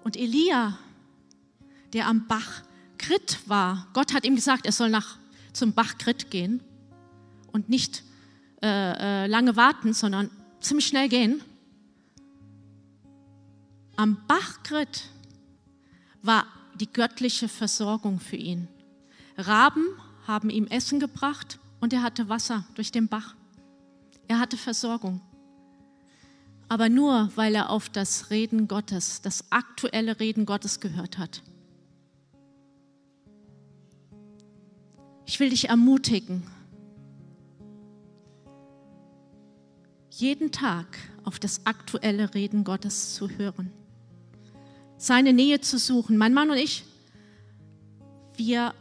Und 0.04 0.18
Elia, 0.18 0.78
der 1.94 2.08
am 2.08 2.28
Bach 2.28 2.64
Krit 2.98 3.40
war, 3.46 3.88
Gott 3.94 4.14
hat 4.14 4.26
ihm 4.26 4.36
gesagt, 4.36 4.66
er 4.66 4.74
soll 4.74 4.90
nach, 4.90 5.18
zum 5.54 5.72
Bach 5.72 5.98
Krit 5.98 6.30
gehen 6.30 6.62
und 7.54 7.70
nicht 7.70 8.04
äh, 8.62 9.24
äh, 9.24 9.28
lange 9.28 9.56
warten, 9.56 9.94
sondern 9.94 10.30
ziemlich 10.60 10.88
schnell 10.88 11.08
gehen. 11.08 11.42
Am 13.96 14.18
Bach 14.28 14.62
Krit 14.64 15.10
war 16.22 16.48
die 16.76 16.92
göttliche 16.92 17.48
Versorgung 17.48 18.20
für 18.20 18.36
ihn. 18.36 18.68
Raben 19.38 19.86
haben 20.28 20.50
ihm 20.50 20.68
Essen 20.68 21.00
gebracht 21.00 21.60
und 21.80 21.94
er 21.94 22.04
hatte 22.04 22.28
Wasser 22.28 22.68
durch 22.76 22.92
den 22.92 23.08
Bach. 23.08 23.38
Er 24.28 24.40
hatte 24.40 24.58
Versorgung. 24.58 25.22
Aber 26.70 26.90
nur, 26.90 27.32
weil 27.36 27.56
er 27.56 27.70
auf 27.70 27.90
das 27.90 28.30
Reden 28.30 28.68
Gottes, 28.68 29.22
das 29.22 29.52
aktuelle 29.52 30.20
Reden 30.20 30.46
Gottes 30.46 30.80
gehört 30.80 31.18
hat. 31.18 31.42
Ich 35.26 35.40
will 35.40 35.50
dich 35.50 35.70
ermutigen, 35.70 36.44
jeden 40.10 40.52
Tag 40.52 40.98
auf 41.24 41.40
das 41.40 41.66
aktuelle 41.66 42.34
Reden 42.34 42.64
Gottes 42.64 43.14
zu 43.14 43.30
hören, 43.30 43.72
seine 44.98 45.32
Nähe 45.32 45.62
zu 45.62 45.78
suchen. 45.78 46.18
Mein 46.18 46.34
Mann 46.34 46.50
und 46.50 46.58
ich, 46.58 46.86
wir 48.36 48.74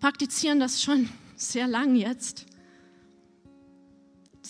praktizieren 0.00 0.60
das 0.60 0.82
schon 0.82 1.08
sehr 1.36 1.66
lang 1.66 1.96
jetzt 1.96 2.46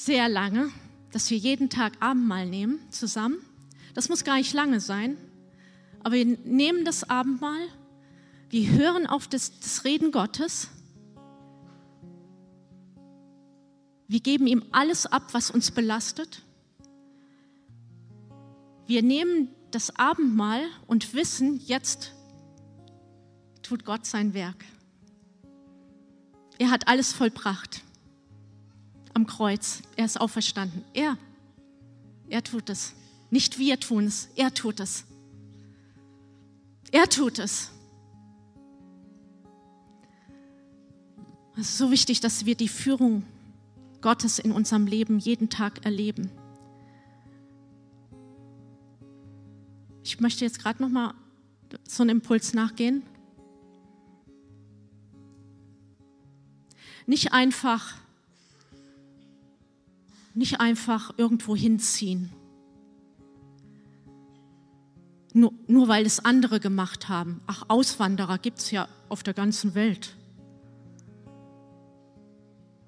sehr 0.05 0.29
lange, 0.29 0.71
dass 1.11 1.29
wir 1.31 1.39
jeden 1.39 1.71
Tag 1.71 1.95
Abendmahl 1.99 2.47
nehmen 2.47 2.79
zusammen. 2.91 3.39
Das 3.95 4.09
muss 4.09 4.23
gar 4.23 4.37
nicht 4.37 4.55
lange 4.55 4.79
sein, 4.79 5.17
aber 6.05 6.15
wir 6.15 6.25
nehmen 6.25 6.85
das 6.85 7.11
Abendmahl, 7.11 7.67
wir 8.49 8.71
hören 8.71 9.09
auf 9.09 9.27
das, 9.27 9.59
das 9.59 9.85
Reden 9.85 10.13
Gottes, 10.13 10.69
wir 14.07 14.21
geben 14.21 14.47
ihm 14.47 14.65
alles 14.71 15.05
ab, 15.05 15.35
was 15.35 15.51
uns 15.51 15.71
belastet. 15.71 16.43
Wir 18.87 19.03
nehmen 19.03 19.49
das 19.71 19.95
Abendmahl 19.97 20.63
und 20.87 21.13
wissen, 21.13 21.61
jetzt 21.67 22.13
tut 23.63 23.85
Gott 23.85 24.07
sein 24.07 24.33
Werk. 24.33 24.65
Er 26.59 26.71
hat 26.71 26.89
alles 26.89 27.13
vollbracht 27.13 27.83
am 29.19 29.27
Kreuz. 29.27 29.83
Er 29.97 30.05
ist 30.05 30.21
auferstanden. 30.21 30.85
Er, 30.95 31.19
er 32.29 32.45
tut 32.45 32.71
es. 32.71 32.95
Nicht 33.31 33.59
wir 33.59 33.81
tun 33.81 34.05
es, 34.07 34.29
er 34.37 34.55
tut 34.55 34.79
es. 34.79 35.05
Er 36.93 37.09
tut 37.09 37.41
es. 37.41 37.73
Es 41.57 41.71
ist 41.71 41.79
so 41.79 41.91
wichtig, 41.91 42.21
dass 42.21 42.47
wir 42.47 42.55
die 42.55 42.69
Führung 42.69 43.25
Gottes 44.01 44.39
in 44.39 44.53
unserem 44.53 44.87
Leben 44.87 45.19
jeden 45.19 45.51
Tag 45.51 45.85
erleben. 45.85 46.31
Ich 50.05 50.21
möchte 50.21 50.45
jetzt 50.45 50.61
gerade 50.61 50.81
noch 50.81 50.91
mal 50.91 51.15
so 51.89 52.05
einen 52.05 52.11
Impuls 52.11 52.55
nachgehen. 52.55 53.03
Nicht 57.07 57.33
einfach 57.33 57.97
nicht 60.39 60.61
einfach 60.61 61.13
irgendwo 61.17 61.57
hinziehen. 61.57 62.31
Nur, 65.35 65.53
nur 65.67 65.89
weil 65.89 66.07
es 66.07 66.25
andere 66.25 66.61
gemacht 66.61 67.09
haben. 67.09 67.41
Ach, 67.47 67.65
Auswanderer 67.69 68.39
gibt 68.39 68.59
es 68.59 68.71
ja 68.71 68.89
auf 69.09 69.23
der 69.23 69.35
ganzen 69.35 69.75
Welt. 69.75 70.15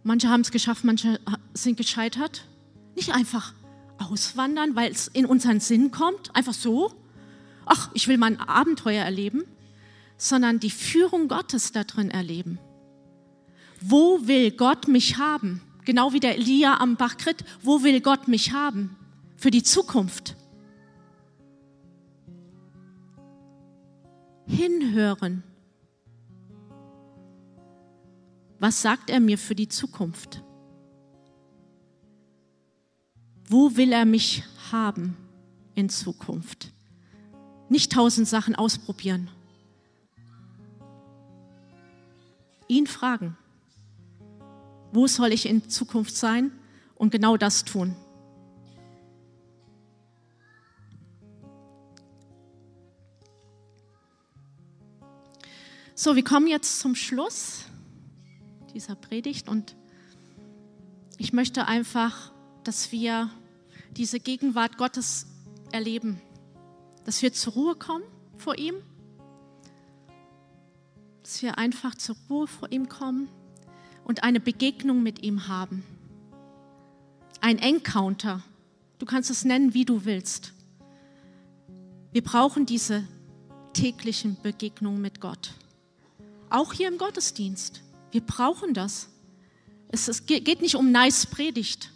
Manche 0.04 0.28
haben 0.28 0.40
es 0.40 0.50
geschafft, 0.50 0.84
manche 0.84 1.20
sind 1.52 1.76
gescheitert. 1.76 2.46
Nicht 2.94 3.12
einfach 3.12 3.52
auswandern, 3.98 4.76
weil 4.76 4.92
es 4.92 5.08
in 5.08 5.26
unseren 5.26 5.60
Sinn 5.60 5.90
kommt, 5.90 6.34
einfach 6.34 6.54
so. 6.54 6.92
Ach, 7.66 7.90
ich 7.94 8.08
will 8.08 8.16
mal 8.16 8.28
ein 8.28 8.40
Abenteuer 8.40 9.04
erleben, 9.04 9.44
sondern 10.16 10.60
die 10.60 10.70
Führung 10.70 11.28
Gottes 11.28 11.72
da 11.72 11.84
drin 11.84 12.10
erleben. 12.10 12.58
Wo 13.80 14.26
will 14.26 14.52
Gott 14.52 14.88
mich 14.88 15.18
haben? 15.18 15.60
Genau 15.84 16.12
wie 16.12 16.20
der 16.20 16.36
Elia 16.36 16.78
am 16.78 16.96
Bach 16.96 17.16
Krit. 17.16 17.44
Wo 17.62 17.82
will 17.82 18.00
Gott 18.00 18.28
mich 18.28 18.52
haben? 18.52 18.96
Für 19.36 19.50
die 19.50 19.62
Zukunft. 19.62 20.36
Hinhören. 24.46 25.42
Was 28.58 28.82
sagt 28.82 29.08
er 29.08 29.20
mir 29.20 29.38
für 29.38 29.54
die 29.54 29.68
Zukunft? 29.68 30.42
Wo 33.48 33.74
will 33.76 33.92
er 33.92 34.04
mich 34.04 34.44
haben 34.70 35.16
in 35.74 35.88
Zukunft? 35.88 36.72
Nicht 37.70 37.92
tausend 37.92 38.28
Sachen 38.28 38.54
ausprobieren. 38.54 39.30
Ihn 42.68 42.86
fragen. 42.86 43.36
Wo 44.92 45.06
soll 45.06 45.32
ich 45.32 45.46
in 45.46 45.68
Zukunft 45.68 46.16
sein? 46.16 46.52
Und 46.94 47.10
genau 47.12 47.36
das 47.36 47.64
tun. 47.64 47.96
So, 55.94 56.16
wir 56.16 56.24
kommen 56.24 56.46
jetzt 56.46 56.80
zum 56.80 56.94
Schluss 56.94 57.64
dieser 58.74 58.94
Predigt 58.94 59.48
und 59.48 59.76
ich 61.18 61.32
möchte 61.32 61.66
einfach, 61.66 62.32
dass 62.64 62.92
wir 62.92 63.30
diese 63.90 64.20
Gegenwart 64.20 64.78
Gottes 64.78 65.26
erleben, 65.72 66.20
dass 67.04 67.20
wir 67.22 67.32
zur 67.32 67.52
Ruhe 67.52 67.74
kommen 67.74 68.04
vor 68.38 68.56
ihm 68.58 68.76
dass 71.30 71.42
wir 71.42 71.58
einfach 71.58 71.94
zur 71.94 72.16
Ruhe 72.28 72.48
vor 72.48 72.72
ihm 72.72 72.88
kommen 72.88 73.28
und 74.10 74.24
eine 74.24 74.40
Begegnung 74.40 75.04
mit 75.04 75.22
ihm 75.22 75.46
haben. 75.46 75.84
Ein 77.40 77.58
Encounter. 77.58 78.42
Du 78.98 79.06
kannst 79.06 79.30
es 79.30 79.44
nennen, 79.44 79.72
wie 79.72 79.84
du 79.84 80.04
willst. 80.04 80.52
Wir 82.10 82.24
brauchen 82.24 82.66
diese 82.66 83.06
täglichen 83.72 84.36
Begegnungen 84.42 85.00
mit 85.00 85.20
Gott. 85.20 85.52
Auch 86.50 86.72
hier 86.72 86.88
im 86.88 86.98
Gottesdienst. 86.98 87.82
Wir 88.10 88.22
brauchen 88.22 88.74
das. 88.74 89.10
Es, 89.86 90.08
es 90.08 90.26
geht 90.26 90.60
nicht 90.60 90.74
um 90.74 90.90
nice 90.90 91.26
Predigt. 91.26 91.92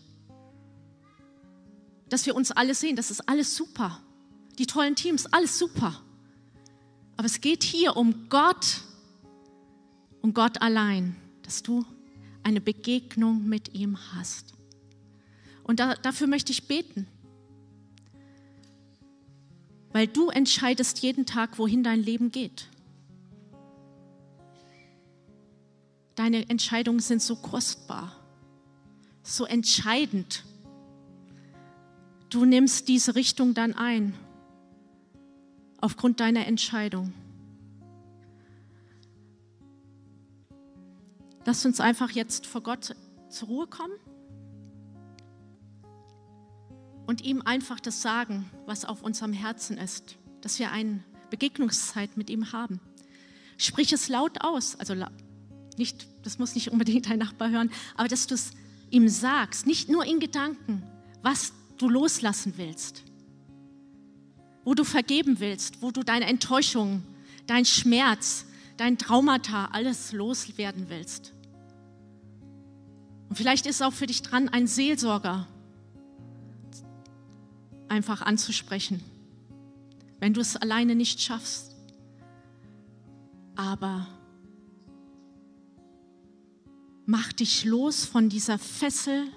Dass 2.11 2.27
wir 2.27 2.37
uns 2.37 2.53
alle 2.53 2.77
sehen, 2.77 2.95
das 2.95 3.11
ist 3.11 3.29
alles 3.29 3.57
super. 3.57 4.01
Die 4.61 4.67
tollen 4.67 4.95
Teams, 4.95 5.27
alles 5.33 5.59
super. 5.59 6.01
Aber 7.17 7.27
es 7.27 7.41
geht 7.41 7.65
hier 7.65 7.97
um 7.97 8.29
Gott, 8.29 8.83
um 10.23 10.33
Gott 10.33 10.63
allein, 10.63 11.17
dass 11.43 11.65
du 11.65 11.85
eine 12.45 12.61
Begegnung 12.61 13.49
mit 13.49 13.75
ihm 13.75 13.99
hast. 14.13 14.55
Und 15.65 15.81
da, 15.81 15.95
dafür 15.95 16.27
möchte 16.27 16.53
ich 16.53 16.69
beten. 16.69 17.07
Weil 19.93 20.07
du 20.07 20.29
entscheidest 20.29 21.01
jeden 21.01 21.25
Tag, 21.25 21.59
wohin 21.59 21.83
dein 21.83 22.03
Leben 22.03 22.31
geht. 22.31 22.69
Deine 26.15 26.49
Entscheidungen 26.49 27.01
sind 27.01 27.23
so 27.23 27.35
kostbar, 27.35 28.15
so 29.23 29.47
entscheidend. 29.47 30.45
Du 32.29 32.45
nimmst 32.45 32.89
diese 32.89 33.15
Richtung 33.15 33.55
dann 33.55 33.73
ein, 33.75 34.15
aufgrund 35.81 36.21
deiner 36.21 36.47
Entscheidung. 36.47 37.13
Lass 41.47 41.65
uns 41.67 41.81
einfach 41.81 42.11
jetzt 42.11 42.47
vor 42.47 42.63
Gott 42.63 42.97
zur 43.29 43.49
Ruhe 43.49 43.67
kommen 43.67 43.95
und 47.07 47.23
ihm 47.23 47.43
einfach 47.43 47.81
das 47.81 48.01
sagen, 48.01 48.51
was 48.67 48.85
auf 48.85 49.03
unserem 49.03 49.33
Herzen 49.33 49.77
ist, 49.77 50.17
dass 50.41 50.59
wir 50.59 50.71
eine 50.71 51.05
Begegnungszeit 51.31 52.17
mit 52.17 52.31
ihm 52.31 52.53
haben. 52.53 52.81
Sprich 53.59 53.93
es 53.93 54.09
laut 54.09 54.41
aus, 54.43 54.77
also 54.77 54.95
nicht, 55.77 56.07
das 56.23 56.39
muss 56.39 56.55
nicht 56.55 56.71
unbedingt 56.71 57.09
dein 57.09 57.19
Nachbar 57.19 57.51
hören, 57.51 57.71
aber 57.95 58.09
dass 58.09 58.27
du 58.27 58.35
es 58.35 58.53
ihm 58.91 59.09
sagst, 59.09 59.67
nicht 59.67 59.89
nur 59.89 60.05
in 60.05 60.21
Gedanken, 60.21 60.83
was 61.23 61.53
du 61.79 61.89
loslassen 61.89 62.55
willst, 62.57 63.03
wo 64.65 64.75
du 64.75 64.85
vergeben 64.85 65.41
willst, 65.41 65.83
wo 65.83 65.91
du 65.91 66.03
deine 66.03 66.27
Enttäuschung, 66.27 67.03
dein 67.47 67.65
Schmerz, 67.65 68.47
dein 68.77 68.99
Traumata, 68.99 69.67
alles 69.67 70.13
loswerden 70.13 70.89
willst. 70.89 71.33
Und 73.29 73.37
vielleicht 73.37 73.67
ist 73.67 73.83
auch 73.83 73.93
für 73.93 74.07
dich 74.07 74.23
dran, 74.23 74.49
einen 74.49 74.67
Seelsorger 74.67 75.47
einfach 77.89 78.23
anzusprechen, 78.23 79.03
wenn 80.21 80.35
du 80.35 80.41
es 80.41 80.57
alleine 80.57 80.95
nicht 80.95 81.21
schaffst. 81.21 81.75
Aber 83.57 84.07
mach 87.07 87.33
dich 87.33 87.65
los 87.65 88.05
von 88.05 88.29
dieser 88.29 88.59
Fessel 88.59 89.29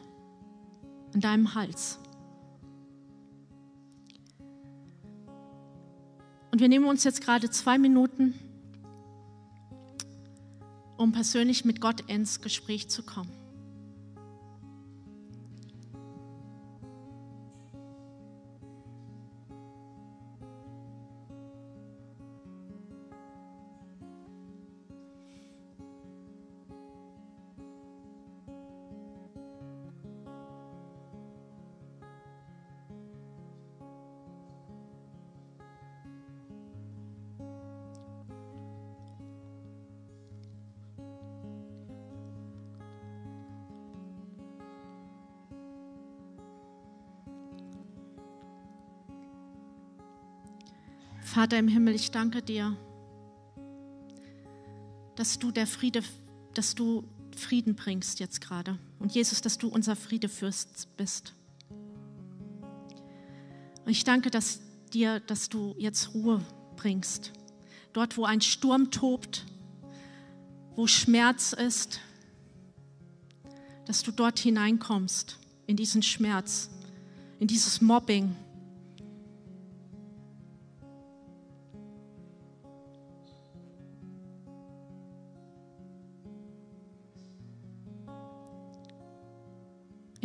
an 1.13 1.21
deinem 1.21 1.53
Hals. 1.53 1.99
Und 6.51 6.61
wir 6.61 6.69
nehmen 6.69 6.85
uns 6.85 7.03
jetzt 7.03 7.21
gerade 7.21 7.49
zwei 7.51 7.77
Minuten, 7.77 8.33
um 10.97 11.11
persönlich 11.11 11.65
mit 11.65 11.81
Gott 11.81 12.01
ins 12.07 12.41
Gespräch 12.41 12.89
zu 12.89 13.03
kommen. 13.03 13.46
Vater 51.37 51.59
im 51.59 51.67
Himmel, 51.67 51.93
ich 51.93 52.09
danke 52.09 52.41
dir, 52.41 52.75
dass 55.15 55.37
du 55.37 55.51
der 55.51 55.67
Friede, 55.67 56.01
dass 56.55 56.73
du 56.73 57.03
Frieden 57.35 57.75
bringst 57.75 58.19
jetzt 58.19 58.41
gerade. 58.41 58.79
Und 58.97 59.13
Jesus, 59.13 59.41
dass 59.41 59.59
du 59.59 59.67
unser 59.67 59.95
Friedefürst 59.95 60.87
bist. 60.97 61.35
Und 63.85 63.91
ich 63.91 64.03
danke 64.03 64.31
dass 64.31 64.61
dir, 64.93 65.19
dass 65.19 65.47
du 65.47 65.75
jetzt 65.77 66.15
Ruhe 66.15 66.43
bringst. 66.75 67.33
Dort, 67.93 68.17
wo 68.17 68.25
ein 68.25 68.41
Sturm 68.41 68.89
tobt, 68.89 69.45
wo 70.75 70.87
Schmerz 70.87 71.53
ist, 71.53 71.99
dass 73.85 74.01
du 74.01 74.11
dort 74.11 74.39
hineinkommst, 74.39 75.37
in 75.67 75.77
diesen 75.77 76.01
Schmerz, 76.01 76.71
in 77.37 77.45
dieses 77.45 77.79
Mobbing, 77.79 78.35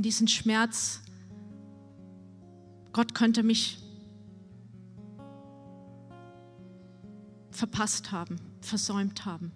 in 0.02 0.04
diesen 0.04 0.26
Schmerz, 0.26 1.00
Gott 2.92 3.14
könnte 3.14 3.44
mich 3.44 3.78
verpasst 7.52 8.10
haben, 8.10 8.40
versäumt 8.62 9.26
haben. 9.26 9.52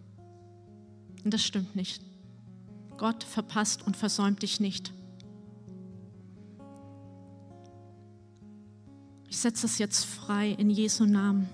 Und 1.24 1.34
das 1.34 1.42
stimmt 1.42 1.74
nicht. 1.74 2.01
Gott 2.97 3.24
verpasst 3.24 3.84
und 3.84 3.97
versäumt 3.97 4.42
dich 4.42 4.61
nicht. 4.61 4.92
Ich 9.28 9.38
setze 9.38 9.66
es 9.66 9.78
jetzt 9.78 10.05
frei 10.05 10.51
in 10.51 10.70
Jesu 10.70 11.07
Namen. 11.07 11.49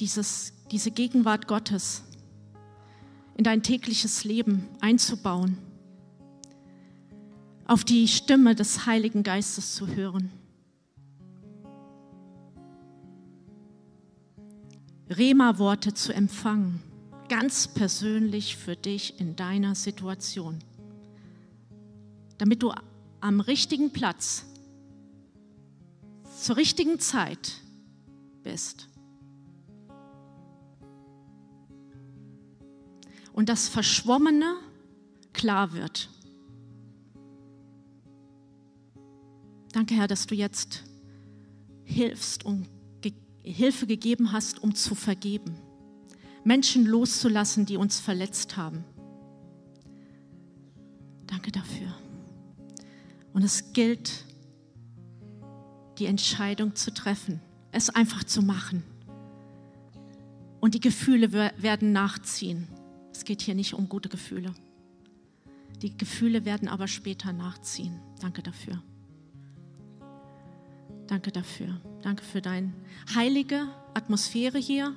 Dieses, 0.00 0.52
diese 0.70 0.90
Gegenwart 0.90 1.48
Gottes 1.48 2.02
in 3.38 3.44
dein 3.44 3.62
tägliches 3.62 4.24
Leben 4.24 4.68
einzubauen 4.82 5.65
auf 7.66 7.84
die 7.84 8.06
Stimme 8.08 8.54
des 8.54 8.86
Heiligen 8.86 9.22
Geistes 9.22 9.74
zu 9.74 9.88
hören. 9.88 10.30
Rema-Worte 15.08 15.94
zu 15.94 16.12
empfangen, 16.12 16.82
ganz 17.28 17.68
persönlich 17.68 18.56
für 18.56 18.76
dich 18.76 19.20
in 19.20 19.36
deiner 19.36 19.74
Situation, 19.74 20.58
damit 22.38 22.62
du 22.62 22.72
am 23.20 23.40
richtigen 23.40 23.92
Platz 23.92 24.44
zur 26.40 26.56
richtigen 26.56 26.98
Zeit 26.98 27.60
bist. 28.42 28.88
Und 33.32 33.48
das 33.48 33.68
Verschwommene 33.68 34.56
klar 35.32 35.72
wird. 35.72 36.08
Danke, 39.76 39.94
Herr, 39.94 40.08
dass 40.08 40.26
du 40.26 40.34
jetzt 40.34 40.84
hilfst 41.84 42.46
und 42.46 42.66
ge 43.02 43.12
Hilfe 43.42 43.86
gegeben 43.86 44.32
hast, 44.32 44.62
um 44.62 44.74
zu 44.74 44.94
vergeben. 44.94 45.54
Menschen 46.44 46.86
loszulassen, 46.86 47.66
die 47.66 47.76
uns 47.76 48.00
verletzt 48.00 48.56
haben. 48.56 48.84
Danke 51.26 51.52
dafür. 51.52 51.94
Und 53.34 53.42
es 53.42 53.74
gilt, 53.74 54.24
die 55.98 56.06
Entscheidung 56.06 56.74
zu 56.74 56.90
treffen, 56.94 57.42
es 57.70 57.90
einfach 57.90 58.24
zu 58.24 58.40
machen. 58.40 58.82
Und 60.58 60.72
die 60.72 60.80
Gefühle 60.80 61.34
werden 61.34 61.92
nachziehen. 61.92 62.66
Es 63.12 63.24
geht 63.24 63.42
hier 63.42 63.54
nicht 63.54 63.74
um 63.74 63.90
gute 63.90 64.08
Gefühle. 64.08 64.54
Die 65.82 65.94
Gefühle 65.94 66.46
werden 66.46 66.66
aber 66.66 66.88
später 66.88 67.34
nachziehen. 67.34 68.00
Danke 68.22 68.42
dafür. 68.42 68.82
Danke 71.06 71.30
dafür. 71.30 71.80
Danke 72.02 72.24
für 72.24 72.42
deine 72.42 72.72
heilige 73.14 73.68
Atmosphäre 73.94 74.58
hier. 74.58 74.94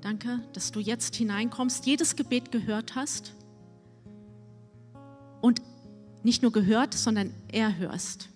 Danke, 0.00 0.40
dass 0.52 0.72
du 0.72 0.80
jetzt 0.80 1.14
hineinkommst, 1.16 1.86
jedes 1.86 2.16
Gebet 2.16 2.50
gehört 2.50 2.96
hast 2.96 3.34
und 5.40 5.62
nicht 6.22 6.42
nur 6.42 6.52
gehört, 6.52 6.94
sondern 6.94 7.32
erhörst 7.52 8.28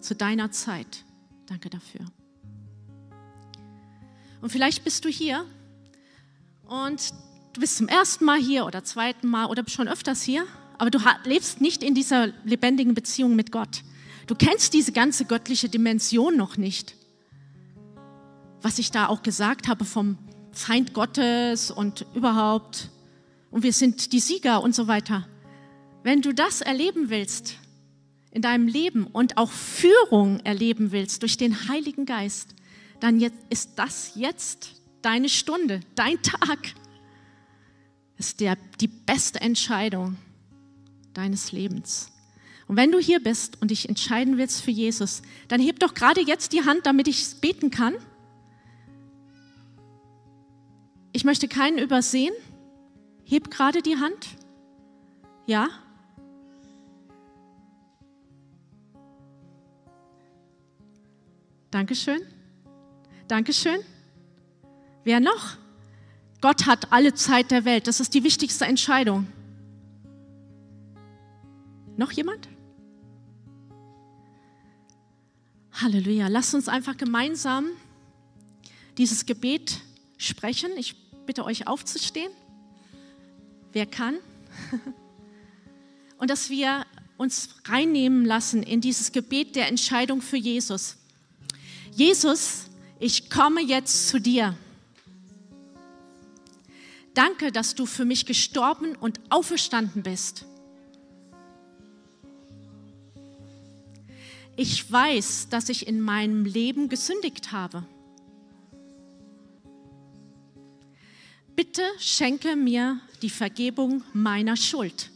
zu 0.00 0.14
deiner 0.14 0.50
Zeit. 0.50 1.04
Danke 1.46 1.70
dafür. 1.70 2.02
Und 4.40 4.50
vielleicht 4.50 4.84
bist 4.84 5.04
du 5.04 5.08
hier 5.08 5.46
und 6.66 7.12
du 7.54 7.60
bist 7.60 7.76
zum 7.76 7.88
ersten 7.88 8.24
Mal 8.24 8.38
hier 8.38 8.66
oder 8.66 8.84
zweiten 8.84 9.26
Mal 9.26 9.46
oder 9.46 9.64
schon 9.68 9.88
öfters 9.88 10.22
hier, 10.22 10.44
aber 10.78 10.90
du 10.90 10.98
lebst 11.24 11.60
nicht 11.60 11.82
in 11.82 11.94
dieser 11.94 12.28
lebendigen 12.44 12.94
Beziehung 12.94 13.36
mit 13.36 13.50
Gott. 13.52 13.82
Du 14.26 14.34
kennst 14.34 14.72
diese 14.72 14.92
ganze 14.92 15.24
göttliche 15.24 15.68
Dimension 15.68 16.36
noch 16.36 16.56
nicht. 16.56 16.94
Was 18.62 18.78
ich 18.78 18.90
da 18.90 19.08
auch 19.08 19.22
gesagt 19.22 19.68
habe 19.68 19.84
vom 19.84 20.18
Feind 20.52 20.94
Gottes 20.94 21.70
und 21.70 22.06
überhaupt. 22.14 22.90
Und 23.50 23.62
wir 23.62 23.72
sind 23.72 24.12
die 24.12 24.20
Sieger 24.20 24.62
und 24.62 24.74
so 24.74 24.88
weiter. 24.88 25.28
Wenn 26.02 26.22
du 26.22 26.32
das 26.32 26.60
erleben 26.60 27.10
willst 27.10 27.56
in 28.30 28.42
deinem 28.42 28.66
Leben 28.66 29.06
und 29.06 29.36
auch 29.36 29.50
Führung 29.50 30.40
erleben 30.40 30.92
willst 30.92 31.22
durch 31.22 31.36
den 31.36 31.68
Heiligen 31.68 32.06
Geist, 32.06 32.54
dann 33.00 33.20
ist 33.50 33.72
das 33.76 34.12
jetzt 34.14 34.70
deine 35.02 35.28
Stunde, 35.28 35.80
dein 35.94 36.20
Tag. 36.22 36.74
Das 38.16 38.28
ist 38.28 38.40
der, 38.40 38.56
die 38.80 38.88
beste 38.88 39.40
Entscheidung 39.40 40.16
deines 41.12 41.52
Lebens. 41.52 42.13
Und 42.66 42.76
wenn 42.76 42.90
du 42.90 42.98
hier 42.98 43.22
bist 43.22 43.60
und 43.60 43.70
dich 43.70 43.88
entscheiden 43.88 44.38
willst 44.38 44.62
für 44.62 44.70
Jesus, 44.70 45.22
dann 45.48 45.60
heb 45.60 45.80
doch 45.80 45.94
gerade 45.94 46.22
jetzt 46.22 46.52
die 46.52 46.64
Hand, 46.64 46.86
damit 46.86 47.08
ich 47.08 47.40
beten 47.40 47.70
kann. 47.70 47.94
Ich 51.12 51.24
möchte 51.24 51.46
keinen 51.46 51.78
übersehen. 51.78 52.34
Heb 53.24 53.50
gerade 53.50 53.82
die 53.82 53.96
Hand. 53.96 54.28
Ja? 55.46 55.68
Dankeschön. 61.70 62.20
Dankeschön. 63.28 63.78
Wer 65.04 65.20
noch? 65.20 65.56
Gott 66.40 66.66
hat 66.66 66.92
alle 66.92 67.14
Zeit 67.14 67.50
der 67.50 67.64
Welt. 67.64 67.86
Das 67.86 68.00
ist 68.00 68.14
die 68.14 68.22
wichtigste 68.22 68.64
Entscheidung. 68.64 69.26
Noch 71.96 72.12
jemand? 72.12 72.48
Halleluja. 75.74 76.28
Lasst 76.28 76.54
uns 76.54 76.68
einfach 76.68 76.96
gemeinsam 76.96 77.66
dieses 78.96 79.26
Gebet 79.26 79.80
sprechen. 80.18 80.70
Ich 80.76 80.94
bitte 81.26 81.44
euch 81.44 81.66
aufzustehen. 81.66 82.30
Wer 83.72 83.86
kann? 83.86 84.16
Und 86.18 86.30
dass 86.30 86.48
wir 86.48 86.86
uns 87.16 87.48
reinnehmen 87.64 88.24
lassen 88.24 88.62
in 88.62 88.80
dieses 88.80 89.10
Gebet 89.10 89.56
der 89.56 89.68
Entscheidung 89.68 90.22
für 90.22 90.36
Jesus. 90.36 90.96
Jesus, 91.92 92.66
ich 93.00 93.28
komme 93.28 93.60
jetzt 93.60 94.08
zu 94.08 94.20
dir. 94.20 94.56
Danke, 97.14 97.52
dass 97.52 97.74
du 97.74 97.86
für 97.86 98.04
mich 98.04 98.26
gestorben 98.26 98.96
und 98.96 99.20
auferstanden 99.30 100.02
bist. 100.02 100.44
Ich 104.56 104.90
weiß, 104.90 105.48
dass 105.48 105.68
ich 105.68 105.88
in 105.88 106.00
meinem 106.00 106.44
Leben 106.44 106.88
gesündigt 106.88 107.50
habe. 107.50 107.84
Bitte 111.56 111.82
schenke 111.98 112.54
mir 112.54 113.00
die 113.22 113.30
Vergebung 113.30 114.02
meiner 114.12 114.56
Schuld. 114.56 115.10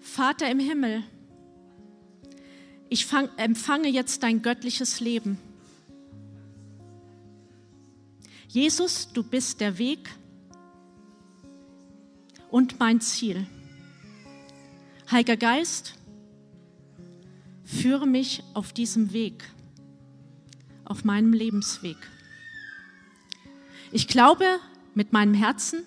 Vater 0.00 0.50
im 0.50 0.58
Himmel, 0.58 1.04
ich 2.88 3.06
fang, 3.06 3.28
empfange 3.36 3.88
jetzt 3.88 4.22
dein 4.22 4.42
göttliches 4.42 5.00
Leben. 5.00 5.38
Jesus, 8.48 9.12
du 9.12 9.22
bist 9.22 9.60
der 9.60 9.78
Weg 9.78 10.08
und 12.50 12.80
mein 12.80 13.00
Ziel. 13.00 13.46
Heiliger 15.10 15.38
Geist, 15.38 15.94
führe 17.64 18.06
mich 18.06 18.42
auf 18.52 18.74
diesem 18.74 19.14
Weg, 19.14 19.42
auf 20.84 21.02
meinem 21.02 21.32
Lebensweg. 21.32 21.96
Ich 23.90 24.06
glaube 24.06 24.44
mit 24.94 25.14
meinem 25.14 25.32
Herzen 25.32 25.82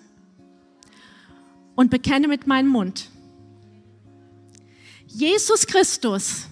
und 1.76 1.90
bekenne 1.90 2.26
mit 2.26 2.48
meinem 2.48 2.68
Mund. 2.68 3.10
Jesus 5.06 5.68
Christus 5.68 6.48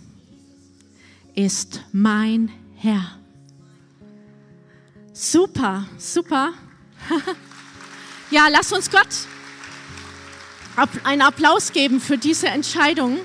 ist 1.35 1.83
mein 1.91 2.53
Herr. 2.77 3.19
Super, 5.13 5.89
super. 5.99 6.53
ja, 8.31 8.47
lass 8.49 8.73
uns 8.73 8.89
Gott 8.89 9.09
einen 11.05 11.23
Applaus 11.23 11.73
geben 11.73 12.01
für 12.01 12.19
diese 12.19 12.49
Entscheidung. 12.49 13.19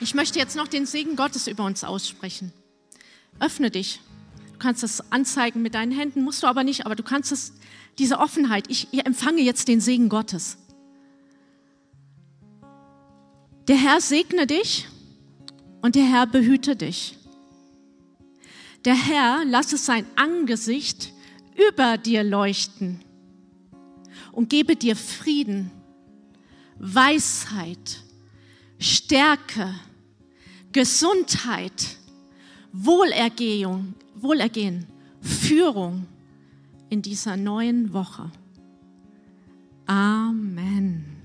Ich 0.00 0.14
möchte 0.14 0.38
jetzt 0.38 0.56
noch 0.56 0.68
den 0.68 0.86
Segen 0.86 1.16
Gottes 1.16 1.46
über 1.46 1.64
uns 1.64 1.84
aussprechen. 1.84 2.52
Öffne 3.40 3.70
dich. 3.70 4.00
Du 4.52 4.58
kannst 4.58 4.82
das 4.82 5.12
anzeigen 5.12 5.62
mit 5.62 5.74
deinen 5.74 5.92
Händen, 5.92 6.22
musst 6.22 6.42
du 6.42 6.46
aber 6.46 6.64
nicht, 6.64 6.86
aber 6.86 6.94
du 6.94 7.02
kannst 7.02 7.32
es, 7.32 7.52
diese 7.98 8.18
Offenheit, 8.18 8.70
ich, 8.70 8.88
ich 8.90 9.04
empfange 9.04 9.42
jetzt 9.42 9.68
den 9.68 9.80
Segen 9.80 10.08
Gottes. 10.08 10.58
Der 13.68 13.76
Herr 13.76 14.00
segne 14.00 14.46
dich 14.46 14.86
und 15.82 15.94
der 15.94 16.04
Herr 16.04 16.26
behüte 16.26 16.76
dich. 16.76 17.18
Der 18.84 18.94
Herr 18.94 19.44
lasse 19.44 19.76
sein 19.76 20.06
Angesicht 20.14 21.12
über 21.56 21.98
dir 21.98 22.22
leuchten 22.22 23.00
und 24.32 24.48
gebe 24.48 24.76
dir 24.76 24.94
Frieden, 24.94 25.70
Weisheit, 26.78 28.02
Stärke, 28.78 29.74
Gesundheit, 30.72 31.96
Wohlergehung, 32.72 33.94
Wohlergehen, 34.14 34.86
Führung 35.20 36.06
in 36.90 37.02
dieser 37.02 37.36
neuen 37.36 37.92
Woche. 37.92 38.30
Amen. 39.86 41.15